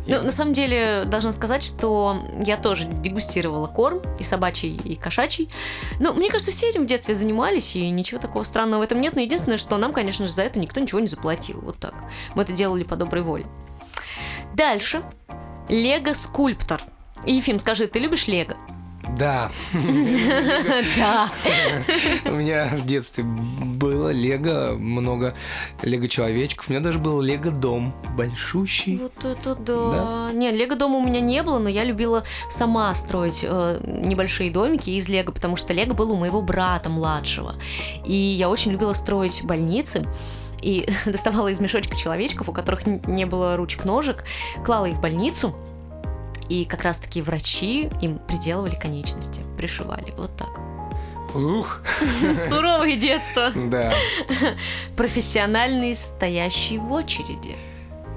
Ну, 0.08 0.24
на 0.24 0.32
самом 0.32 0.56
деле, 0.56 1.04
должна 1.06 1.32
сказать, 1.32 1.63
что 1.63 2.19
я 2.43 2.58
тоже 2.58 2.86
дегустировала 2.86 3.67
корм, 3.67 4.02
и 4.17 4.24
собачий, 4.24 4.78
и 4.78 4.95
кошачий. 4.95 5.48
Ну, 6.00 6.15
мне 6.15 6.32
кажется, 6.32 6.52
все 6.52 6.69
этим 6.69 6.86
в 6.86 6.88
детстве 6.88 7.13
занимались, 7.13 7.76
и 7.76 7.88
ничего 7.91 8.19
такого 8.19 8.41
странного 8.41 8.80
в 8.80 8.84
этом 8.84 9.00
нет. 9.00 9.13
Но 9.13 9.22
единственное, 9.22 9.60
что 9.60 9.78
нам, 9.78 9.93
конечно 9.93 10.26
же, 10.26 10.34
за 10.34 10.41
это 10.41 10.58
никто 10.58 10.82
ничего 10.82 11.02
не 11.02 11.08
заплатил. 11.08 11.60
Вот 11.62 11.78
так. 11.78 11.93
Мы 12.34 12.41
это 12.41 12.54
делали 12.54 12.84
по 12.84 12.95
доброй 12.95 13.22
воле. 13.22 13.45
Дальше. 14.56 15.04
Лего-скульптор. 15.69 16.82
Ефим, 17.25 17.60
скажи, 17.60 17.88
ты 17.88 17.99
любишь 17.99 18.27
Лего? 18.27 18.55
Да, 19.17 19.49
Да. 19.73 21.29
у 22.25 22.32
меня 22.36 22.67
в 22.71 22.86
детстве 22.86 23.23
было 23.23 24.10
лего, 24.12 24.75
много 24.77 25.36
лего-человечков. 25.82 26.69
У 26.69 26.71
меня 26.73 26.82
даже 26.82 26.99
был 26.99 27.19
лего-дом 27.19 27.93
большущий. 28.15 28.97
Вот 28.97 29.25
это 29.25 29.55
да. 29.55 30.29
Не, 30.34 30.51
Лего 30.51 30.75
дома 30.75 30.97
у 30.97 31.03
меня 31.05 31.21
не 31.21 31.41
было, 31.43 31.58
но 31.60 31.69
я 31.69 31.84
любила 31.86 32.23
сама 32.49 32.93
строить 32.93 33.43
э, 33.43 33.79
небольшие 33.84 34.51
домики 34.51 34.91
из 34.91 35.10
Лего, 35.10 35.32
потому 35.32 35.55
что 35.55 35.73
Лего 35.73 35.93
был 35.93 36.12
у 36.12 36.15
моего 36.15 36.41
брата 36.41 36.89
младшего. 36.89 37.55
И 38.05 38.13
я 38.13 38.49
очень 38.49 38.71
любила 38.71 38.93
строить 38.93 39.43
больницы. 39.43 40.05
И 40.62 40.88
доставала 41.06 41.48
из 41.50 41.60
мешочка 41.60 41.95
человечков, 41.95 42.50
у 42.50 42.52
которых 42.54 42.86
не 42.86 43.26
было 43.26 43.56
ручек-ножек, 43.58 44.24
клала 44.65 44.86
их 44.86 44.98
в 44.98 45.02
больницу. 45.02 45.56
и 46.50 46.65
как 46.65 46.84
раз-таки 46.84 47.22
врачи 47.22 47.89
им 48.02 48.17
приделывали 48.17 48.76
конечности, 48.76 49.41
пришивали. 49.58 50.13
Вот 50.17 50.36
так. 50.36 50.50
Ух, 51.36 51.82
Суровое 52.50 52.95
детство. 52.95 53.52
да. 53.56 53.93
Профессиональные, 54.98 55.93
стоящие 55.95 56.80
в 56.80 56.91
очереди. 56.91 57.56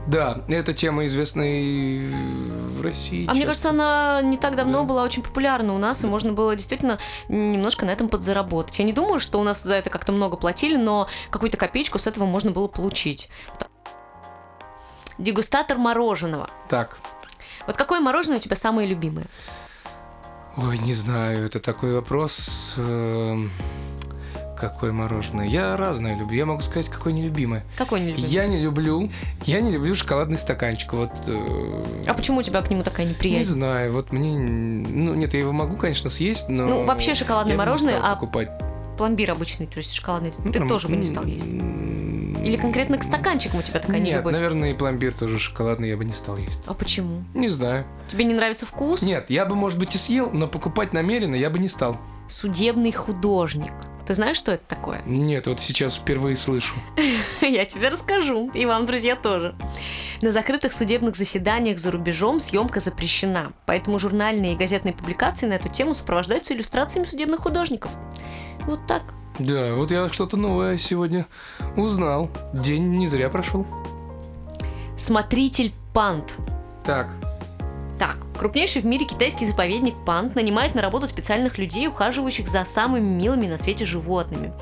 Да, 0.09 0.43
эта 0.49 0.73
тема 0.73 1.05
известна 1.07 1.43
и 1.45 2.09
в 2.11 2.83
России. 2.83 3.25
А 3.29 3.31
мне 3.33 3.43
часто. 3.43 3.47
кажется, 3.47 3.71
она 3.71 4.21
не 4.23 4.37
так 4.37 4.57
давно 4.57 4.81
Да. 4.81 4.85
была 4.85 5.03
очень 5.05 5.23
популярна 5.23 5.75
у 5.75 5.79
нас, 5.79 6.03
и 6.03 6.07
можно 6.09 6.33
было 6.33 6.57
действительно 6.57 6.99
немножко 7.29 7.87
на 7.87 7.91
этом 7.91 8.09
подзаработать. 8.09 8.79
Я 8.79 8.85
не 8.85 8.93
думаю, 8.93 9.21
что 9.21 9.39
у 9.41 9.45
нас 9.45 9.63
за 9.63 9.75
это 9.75 9.91
как-то 9.91 10.11
много 10.13 10.37
платили, 10.37 10.77
но 10.77 11.07
какую-то 11.31 11.57
копеечку 11.57 11.99
с 12.01 12.07
этого 12.09 12.25
можно 12.27 12.51
было 12.51 12.67
получить. 12.67 13.31
Дегустатор 15.19 15.79
мороженого. 15.79 16.51
Так. 16.69 16.99
Вот 17.67 17.77
какое 17.77 18.01
мороженое 18.01 18.39
у 18.39 18.41
тебя 18.41 18.57
самое 18.57 18.89
любимое? 18.89 19.27
Ой, 20.57 20.79
не 20.79 20.95
знаю, 20.95 21.47
это 21.47 21.61
такой 21.61 21.95
вопрос. 21.95 22.75
эм, 22.77 23.51
Какое 24.63 24.93
мороженое? 24.93 25.49
Я 25.49 25.77
разное 25.77 26.15
люблю. 26.15 26.37
Я 26.37 26.47
могу 26.47 26.61
сказать, 26.63 26.89
какое 26.89 27.13
нелюбимое. 27.13 27.65
Какое 27.77 27.99
не 27.99 28.11
любимое? 28.13 28.29
Я 28.31 28.47
не 28.47 28.61
люблю, 28.61 29.11
я 29.45 29.61
не 29.61 29.73
люблю 29.73 29.93
шоколадный 29.97 30.39
стаканчик. 30.39 30.93
Вот. 30.93 31.11
э, 31.27 31.85
А 32.07 32.15
почему 32.15 32.39
у 32.39 32.43
тебя 32.45 32.61
к 32.63 32.71
нему 32.71 32.85
такая 32.85 33.07
Не 33.07 33.11
неприязнь? 33.11 33.51
знаю, 33.55 33.93
вот 33.93 34.13
мне, 34.13 34.39
ну 34.39 35.15
нет, 35.15 35.35
я 35.35 35.41
его 35.41 35.51
могу, 35.51 35.75
конечно, 35.77 36.09
съесть, 36.09 36.49
но. 36.49 36.67
Ну, 36.69 36.85
вообще 36.85 37.15
шоколадное 37.15 37.55
я 37.55 37.57
не 37.57 37.59
мороженое, 37.59 37.99
а 38.01 38.15
покупать. 38.15 38.51
Пломбир 38.97 39.33
обычный, 39.33 39.67
то 39.67 39.79
есть 39.79 39.93
шоколадный, 39.93 40.33
Ну, 40.39 40.53
ты 40.53 40.61
там, 40.61 40.69
тоже 40.69 40.87
бы 40.87 40.95
не 40.95 41.05
стал 41.07 41.25
есть. 41.25 41.45
м, 41.47 42.37
Или 42.45 42.57
конкретно 42.57 42.99
к 42.99 43.03
стаканчикам 43.03 43.59
у 43.59 43.63
тебя 43.63 43.81
такая 43.81 43.99
Нет, 43.99 44.13
нелюбовь? 44.19 44.33
наверное, 44.33 44.71
и 44.71 44.75
пломбир 44.75 45.13
тоже 45.13 45.41
шоколадный 45.41 45.89
я 45.89 45.97
бы 45.97 46.05
не 46.05 46.13
стал 46.13 46.37
есть. 46.37 46.61
А 46.67 46.75
почему? 46.75 47.25
Не 47.35 47.49
знаю. 47.49 47.85
Тебе 48.07 48.25
не 48.25 48.35
нравится 48.35 48.65
вкус? 48.65 49.03
Нет, 49.03 49.29
я 49.29 49.45
бы, 49.45 49.57
может 49.57 49.81
быть, 49.81 49.93
и 49.97 49.99
съел, 49.99 50.31
но 50.33 50.47
покупать 50.47 50.93
намеренно 50.93 51.35
я 51.35 51.51
бы 51.51 51.59
не 51.59 51.67
стал. 51.69 51.97
Судебный 52.29 52.93
художник. 52.93 53.73
Ты 54.07 54.15
знаешь, 54.15 54.37
что 54.37 54.53
это 54.53 54.65
такое? 54.67 55.03
Нет, 55.07 55.47
вот 55.47 55.61
сейчас 55.61 55.97
впервые 55.97 56.37
слышу. 56.37 56.75
Я 57.41 57.65
тебе 57.65 57.89
расскажу. 57.89 58.51
И 58.53 58.67
вам, 58.67 58.87
друзья, 58.87 59.17
тоже. 59.17 59.55
На 60.21 60.33
закрытых 60.33 60.73
судебных 60.73 61.17
заседаниях 61.17 61.79
за 61.79 61.91
рубежом 61.91 62.41
съемка 62.41 62.81
запрещена. 62.81 63.53
Поэтому 63.67 63.99
журнальные 63.99 64.55
и 64.55 64.57
газетные 64.57 64.93
публикации 64.93 65.47
на 65.47 65.55
эту 65.55 65.69
тему 65.69 65.95
сопровождаются 65.95 66.55
иллюстрациями 66.55 67.05
судебных 67.05 67.41
художников. 67.41 67.93
Вот 68.67 68.87
так. 68.87 69.03
Да, 69.39 69.75
вот 69.75 69.91
я 69.91 70.09
что-то 70.11 70.37
новое 70.37 70.77
сегодня 70.77 71.27
узнал. 71.77 72.31
День 72.53 72.97
не 72.97 73.09
зря 73.09 73.31
прошел. 73.31 73.67
Смотритель 74.97 75.73
панд. 75.95 76.35
Так, 76.85 77.11
Так, 77.11 77.32
крупнейший 78.39 78.83
в 78.83 78.87
мире 78.87 79.05
китайский 79.05 79.47
заповедник 79.47 79.95
Панд 80.05 80.35
нанимает 80.35 80.75
на 80.75 80.83
работу 80.83 81.07
специальных 81.07 81.59
людей, 81.59 81.87
ухаживающих 81.89 82.49
за 82.49 82.65
самыми 82.65 83.09
милыми 83.09 83.47
на 83.47 83.59
свете 83.59 83.85
животными. 83.85 84.53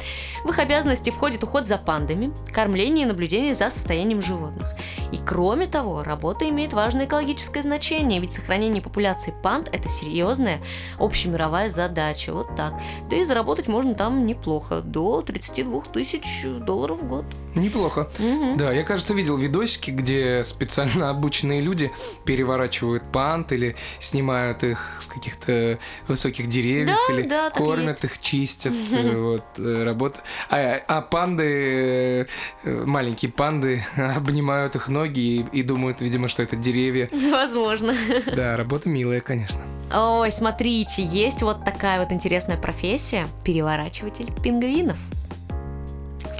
В 0.44 0.50
их 0.50 0.58
обязанности 0.58 1.10
входит 1.10 1.44
уход 1.44 1.66
за 1.66 1.78
пандами, 1.78 2.32
кормление 2.52 3.04
и 3.04 3.08
наблюдение 3.08 3.54
за 3.54 3.70
состоянием 3.70 4.22
животных. 4.22 4.74
И 5.12 5.16
кроме 5.30 5.68
того, 5.68 6.02
работа 6.02 6.48
имеет 6.48 6.72
важное 6.72 7.06
экологическое 7.06 7.62
значение, 7.62 8.20
ведь 8.20 8.32
сохранение 8.32 8.82
популяции 8.82 9.32
панд– 9.44 9.68
это 9.72 9.88
серьезная 9.88 10.58
общемировая 10.98 11.70
задача. 11.70 12.34
Вот 12.34 12.56
так. 12.56 12.74
Да 13.08 13.16
и 13.16 13.22
заработать 13.22 13.68
можно 13.68 13.94
там 13.94 14.26
неплохо, 14.26 14.80
до 14.80 15.22
32 15.22 15.82
тысяч 15.92 16.44
долларов 16.66 17.02
в 17.02 17.06
год. 17.06 17.24
неплохо. 17.54 18.10
Мгм. 18.18 18.56
Да, 18.56 18.72
я, 18.72 18.82
кажется, 18.82 19.14
видел 19.14 19.36
видосики, 19.36 19.92
где 19.92 20.42
специально 20.42 21.10
обученные 21.10 21.60
люди 21.60 21.92
переворачивают 22.24 23.04
пант 23.12 23.52
или 23.52 23.76
снимают 24.00 24.64
их 24.64 24.84
с 24.98 25.06
каких-то 25.06 25.78
высоких 26.08 26.48
деревьев 26.48 26.88
Да, 26.88 27.14
или 27.14 27.28
да, 27.28 27.50
кормят 27.50 28.02
их, 28.02 28.18
чистят, 28.18 28.72
э, 28.92 29.16
вот, 29.16 29.44
э, 29.58 29.84
работа. 29.84 30.22
А, 30.48 30.80
а 30.88 31.02
панды, 31.02 32.26
э, 32.64 32.84
маленькие 32.84 33.30
панды, 33.30 33.84
обнимают 33.96 34.74
их 34.74 34.88
ноги 34.88 35.19
и, 35.20 35.44
и 35.52 35.62
думают, 35.62 36.00
видимо, 36.00 36.28
что 36.28 36.42
это 36.42 36.56
деревья. 36.56 37.08
Возможно. 37.30 37.94
Да, 38.34 38.56
работа 38.56 38.88
милая, 38.88 39.20
конечно. 39.20 39.60
Ой, 39.92 40.30
смотрите, 40.30 41.02
есть 41.02 41.42
вот 41.42 41.64
такая 41.64 42.00
вот 42.00 42.12
интересная 42.12 42.56
профессия– 42.56 43.26
переворачиватель 43.44 44.30
пингвинов. 44.42 44.98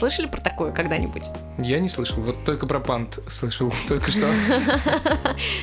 Слышали 0.01 0.29
про 0.29 0.41
такое 0.41 0.73
когда-нибудь? 0.73 1.25
Я 1.59 1.79
не 1.79 1.91
слышал, 1.91 2.23
вот 2.23 2.43
только 2.47 2.67
про 2.67 2.81
пант 2.81 3.19
слышал 3.29 3.71
только 3.89 4.11
что. 4.11 4.27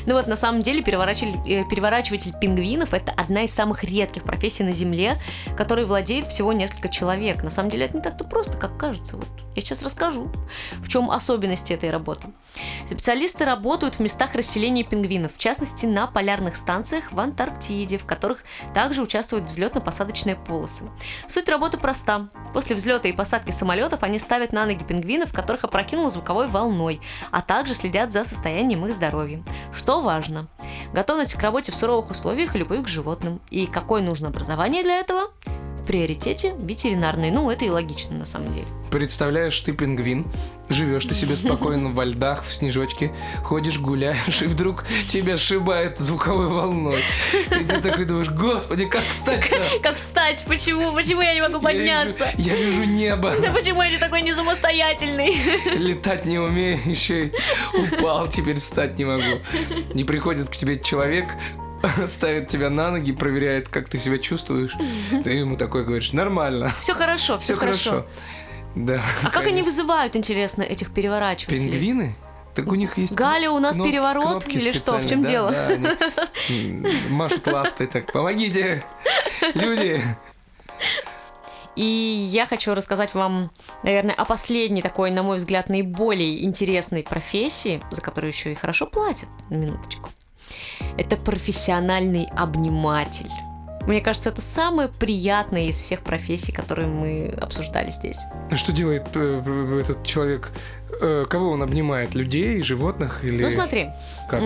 Ну 0.06 0.14
вот, 0.14 0.28
на 0.28 0.36
самом 0.36 0.62
деле, 0.62 0.84
переворачиватель, 0.84 1.40
э, 1.52 1.64
переворачиватель 1.68 2.34
пингвинов– 2.40 2.94
это 2.94 3.12
одна 3.12 3.44
из 3.44 3.54
самых 3.54 3.84
редких 3.84 4.24
профессий 4.24 4.64
на 4.64 4.74
Земле, 4.74 5.18
которой 5.56 5.86
владеет 5.86 6.28
всего 6.28 6.54
несколько 6.54 6.88
человек. 6.88 7.44
На 7.44 7.50
самом 7.50 7.72
деле, 7.72 7.86
это 7.86 7.98
не 7.98 8.04
так-то 8.04 8.24
просто, 8.24 8.58
как 8.58 8.78
кажется. 8.78 9.18
Вот 9.18 9.28
я 9.56 9.62
сейчас 9.62 9.82
расскажу, 9.84 10.32
в 10.78 10.88
чем 10.88 11.10
особенности 11.10 11.74
этой 11.74 11.90
работы. 11.90 12.28
Специалисты 12.86 13.44
работают 13.44 13.96
в 13.96 14.00
местах 14.00 14.36
расселения 14.36 14.84
пингвинов, 14.84 15.34
в 15.34 15.38
частности, 15.40 15.88
на 15.88 16.06
полярных 16.06 16.56
станциях 16.56 17.12
в 17.12 17.20
Антарктиде, 17.20 17.98
в 17.98 18.06
которых 18.06 18.44
также 18.76 19.02
участвуют 19.02 19.46
взлетно-посадочные 19.46 20.38
полосы. 20.44 20.86
Суть 21.28 21.50
работы 21.50 21.78
проста. 21.78 22.30
После 22.54 22.76
взлета 22.76 23.08
и 23.08 23.14
посадки 23.14 23.52
самолетов 23.52 24.04
они 24.04 24.20
ставят 24.20 24.52
на 24.52 24.66
ноги 24.66 24.84
пингвинов, 24.84 25.34
которых 25.34 25.64
опрокинуло 25.64 26.10
звуковой 26.10 26.48
волной, 26.48 27.02
а 27.32 27.42
также 27.42 27.74
следят 27.74 28.12
за 28.12 28.24
состоянием 28.24 28.86
их 28.86 28.94
здоровья. 28.94 29.44
Что 29.74 30.02
важно? 30.02 30.48
Готовность 30.94 31.36
к 31.36 31.42
работе 31.42 31.72
в 31.72 31.76
суровых 31.76 32.12
условиях 32.12 32.56
и 32.56 32.60
любовь 32.60 32.84
к 32.84 32.88
животным. 32.88 33.42
И 33.50 33.68
какое 33.68 34.02
нужно 34.02 34.30
образование 34.30 34.84
для 34.84 35.00
этого? 35.00 35.32
Приоритете 35.88 36.54
ветеринарный. 36.60 37.32
Ну, 37.32 37.50
это 37.50 37.66
и 37.66 37.70
логично 37.70 38.18
на 38.18 38.26
самом 38.26 38.54
деле. 38.54 38.66
Представляешь, 38.92 39.60
ты 39.60 39.74
пингвин, 39.74 40.26
живешь 40.70 41.06
ты 41.06 41.14
себе 41.14 41.36
спокойно 41.36 41.90
во 41.92 42.06
льдах, 42.06 42.44
в 42.46 42.54
снежочке, 42.54 43.12
ходишь, 43.44 43.80
гуляешь, 43.80 44.42
и 44.42 44.46
вдруг 44.48 44.86
тебя 45.10 45.36
сшибает 45.38 45.98
звуковой 46.00 46.48
волной. 46.48 47.00
И 47.34 47.64
ты 47.66 47.82
такой 47.82 48.06
думаешь, 48.06 48.30
господи, 48.30 48.86
как 48.86 49.04
встать-то? 49.04 49.80
Как 49.84 49.96
встать? 49.98 50.46
Почему? 50.48 50.94
Почему 50.94 51.22
я 51.22 51.34
не 51.34 51.42
могу 51.42 51.66
Я 51.68 52.04
вижу- 52.06 52.26
Я 52.38 52.56
вижу 52.56 52.84
небо, 52.86 53.34
Да 53.42 53.52
почему 53.52 53.82
я 53.82 53.98
такой 54.00 54.22
не 54.22 54.34
самостоятельный? 54.34 55.36
летать 55.78 56.26
не 56.26 56.40
умею, 56.40 56.80
еще 56.86 57.26
и 57.28 57.32
упал, 57.92 58.28
теперь 58.30 58.58
встать 58.58 58.98
не 58.98 59.06
могу. 59.06 59.40
Не 59.94 60.04
приходит 60.06 60.50
к 60.50 60.54
тебе 60.56 60.80
человек, 60.80 61.28
ставит 62.08 62.48
тебя 62.48 62.70
на 62.70 62.92
ноги, 62.92 63.12
проверяет, 63.12 63.70
как 63.70 63.90
ты 63.90 63.98
себя 63.98 64.18
чувствуешь. 64.18 64.76
Ты 65.24 65.32
ему 65.32 65.58
такой 65.58 65.86
говоришь, 65.86 66.14
нормально, 66.14 66.72
Все 66.80 66.94
хорошо, 66.94 67.38
все 67.40 67.56
хорошо. 67.56 68.06
Да. 68.76 69.02
А 69.24 69.30
как 69.30 69.48
они 69.48 69.64
вызывают, 69.64 70.16
интересно, 70.16 70.62
этих 70.62 70.92
переворачивателей? 70.92 71.72
Пингвины? 71.72 72.16
Так 72.54 72.72
у 72.72 72.76
них 72.76 72.98
есть... 72.98 73.14
Галя, 73.14 73.52
у 73.52 73.60
нас 73.60 73.76
кноп- 73.76 73.86
переворот 73.86 74.44
кнопки 74.44 74.58
или 74.58 74.72
что? 74.72 74.98
В 74.98 75.08
чем 75.08 75.22
да, 75.22 75.30
дело? 75.30 75.52
да, 75.52 75.68
они, 76.50 76.88
машут 77.10 77.46
ластой 77.46 77.86
так. 77.86 78.12
Помогите, 78.12 78.84
люди. 79.54 80.04
И 81.76 81.84
я 81.84 82.48
хочу 82.48 82.74
рассказать 82.74 83.14
вам, 83.14 83.52
наверное, 83.84 84.16
о 84.16 84.26
последней 84.26 84.82
такой, 84.82 85.12
на 85.12 85.22
мой 85.22 85.38
взгляд, 85.38 85.70
наиболее 85.70 86.44
интересной 86.44 87.04
профессии, 87.04 87.84
за 87.92 88.02
которую 88.02 88.32
еще 88.32 88.52
и 88.52 88.56
хорошо 88.56 88.88
платят, 88.88 89.30
минуточку. 89.52 90.10
Это 90.98 91.16
профессиональный 91.16 92.28
обниматель. 92.36 93.32
Мне 93.88 94.02
кажется, 94.02 94.30
это 94.30 94.42
самое 94.42 94.90
приятное 94.90 95.68
из 95.68 95.80
всех 95.80 96.02
профессий, 96.02 96.52
которые 96.52 96.88
мы 96.88 97.34
обсуждали 97.40 97.90
здесь. 97.90 98.18
Что 98.54 98.74
делает 98.74 99.08
э, 99.16 99.80
этот 99.80 100.06
человек? 100.06 100.52
Э, 101.00 101.24
Кого 101.28 101.52
он 101.52 101.64
обнимает? 101.64 102.14
Людей, 102.14 102.62
животных 102.64 103.24
или... 103.24 103.42
Ну 103.42 103.50
смотри, 103.50 103.90
как? 104.30 104.42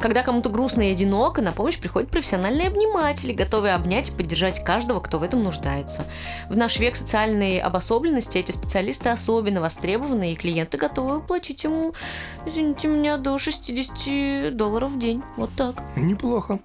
когда 0.00 0.22
кому-то 0.24 0.48
грустно 0.48 0.82
и 0.82 0.92
одиноко, 0.92 1.42
на 1.42 1.52
помощь 1.52 1.78
приходят 1.78 2.10
профессиональные 2.10 2.68
обниматели, 2.68 3.32
готовые 3.32 3.74
обнять 3.74 4.08
и 4.08 4.12
поддержать 4.12 4.64
каждого, 4.64 4.98
кто 4.98 5.18
в 5.18 5.22
этом 5.22 5.44
нуждается. 5.44 6.04
В 6.48 6.56
наш 6.56 6.78
век 6.80 6.96
социальной 6.96 7.58
обособленности 7.58 8.38
эти 8.38 8.50
специалисты 8.50 9.10
особенно 9.10 9.60
востребованы, 9.60 10.32
и 10.32 10.36
клиенты 10.36 10.76
готовы 10.76 11.20
платить 11.20 11.62
ему, 11.62 11.94
извините 12.46 12.88
меня, 12.88 13.16
до 13.16 13.38
60 13.38 14.56
долларов 14.56 14.92
в 14.92 14.98
день. 14.98 15.22
Вот 15.36 15.50
так. 15.56 15.82
Неплохо. 15.96 16.58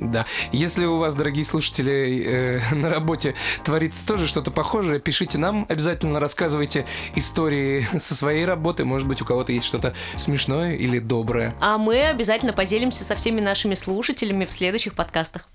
Да. 0.00 0.24
Если 0.50 0.86
у 0.86 0.96
вас, 0.96 1.14
дорогие 1.14 1.44
слушатели, 1.44 2.24
э, 2.26 2.74
на 2.74 2.88
работе 2.88 3.34
творится 3.62 4.06
тоже 4.06 4.26
что-то 4.26 4.50
похожее, 4.50 4.98
пишите 4.98 5.36
нам, 5.38 5.66
обязательно 5.68 6.18
рассказывайте 6.18 6.86
истории 7.14 7.86
со 7.98 8.14
своей 8.14 8.46
работы. 8.46 8.84
Может 8.84 9.06
быть, 9.06 9.20
у 9.20 9.24
кого-то 9.24 9.52
есть 9.52 9.66
что-то 9.66 9.94
смешное 10.16 10.74
или 10.74 10.98
доброе. 10.98 11.54
А 11.60 11.76
мы 11.76 12.08
обязательно 12.08 12.54
поделимся 12.54 13.04
со 13.04 13.14
всеми 13.14 13.40
нашими 13.40 13.74
слушателями 13.74 14.46
в 14.46 14.52
следующих 14.52 14.94
подкастах. 14.94 15.48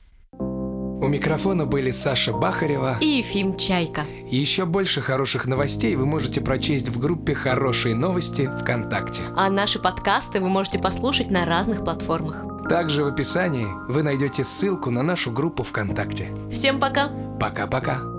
У 1.02 1.08
микрофона 1.08 1.66
были 1.66 1.92
Саша 1.92 2.32
Бахарева. 2.32 2.98
И 3.02 3.06
Ефим 3.06 3.58
Чайка. 3.58 4.04
Еще 4.30 4.66
больше 4.66 5.02
хороших 5.02 5.46
новостей 5.46 5.96
вы 5.96 6.06
можете 6.06 6.42
прочесть 6.42 6.90
в 6.90 7.00
группе 7.00 7.36
«Хорошие 7.36 7.96
новости» 7.96 8.50
ВКонтакте. 8.62 9.22
А 9.36 9.50
наши 9.50 9.78
подкасты 9.78 10.40
вы 10.40 10.48
можете 10.48 10.80
послушать 10.80 11.30
на 11.30 11.46
разных 11.46 11.84
платформах. 11.84 12.46
Также 12.70 13.04
в 13.04 13.08
описании 13.08 13.68
вы 13.90 14.04
найдете 14.04 14.44
ссылку 14.44 14.90
на 14.90 15.04
нашу 15.04 15.32
группу 15.32 15.64
ВКонтакте. 15.64 16.30
Всем 16.50 16.80
пока! 16.80 17.12
Пока-пока. 17.40 18.15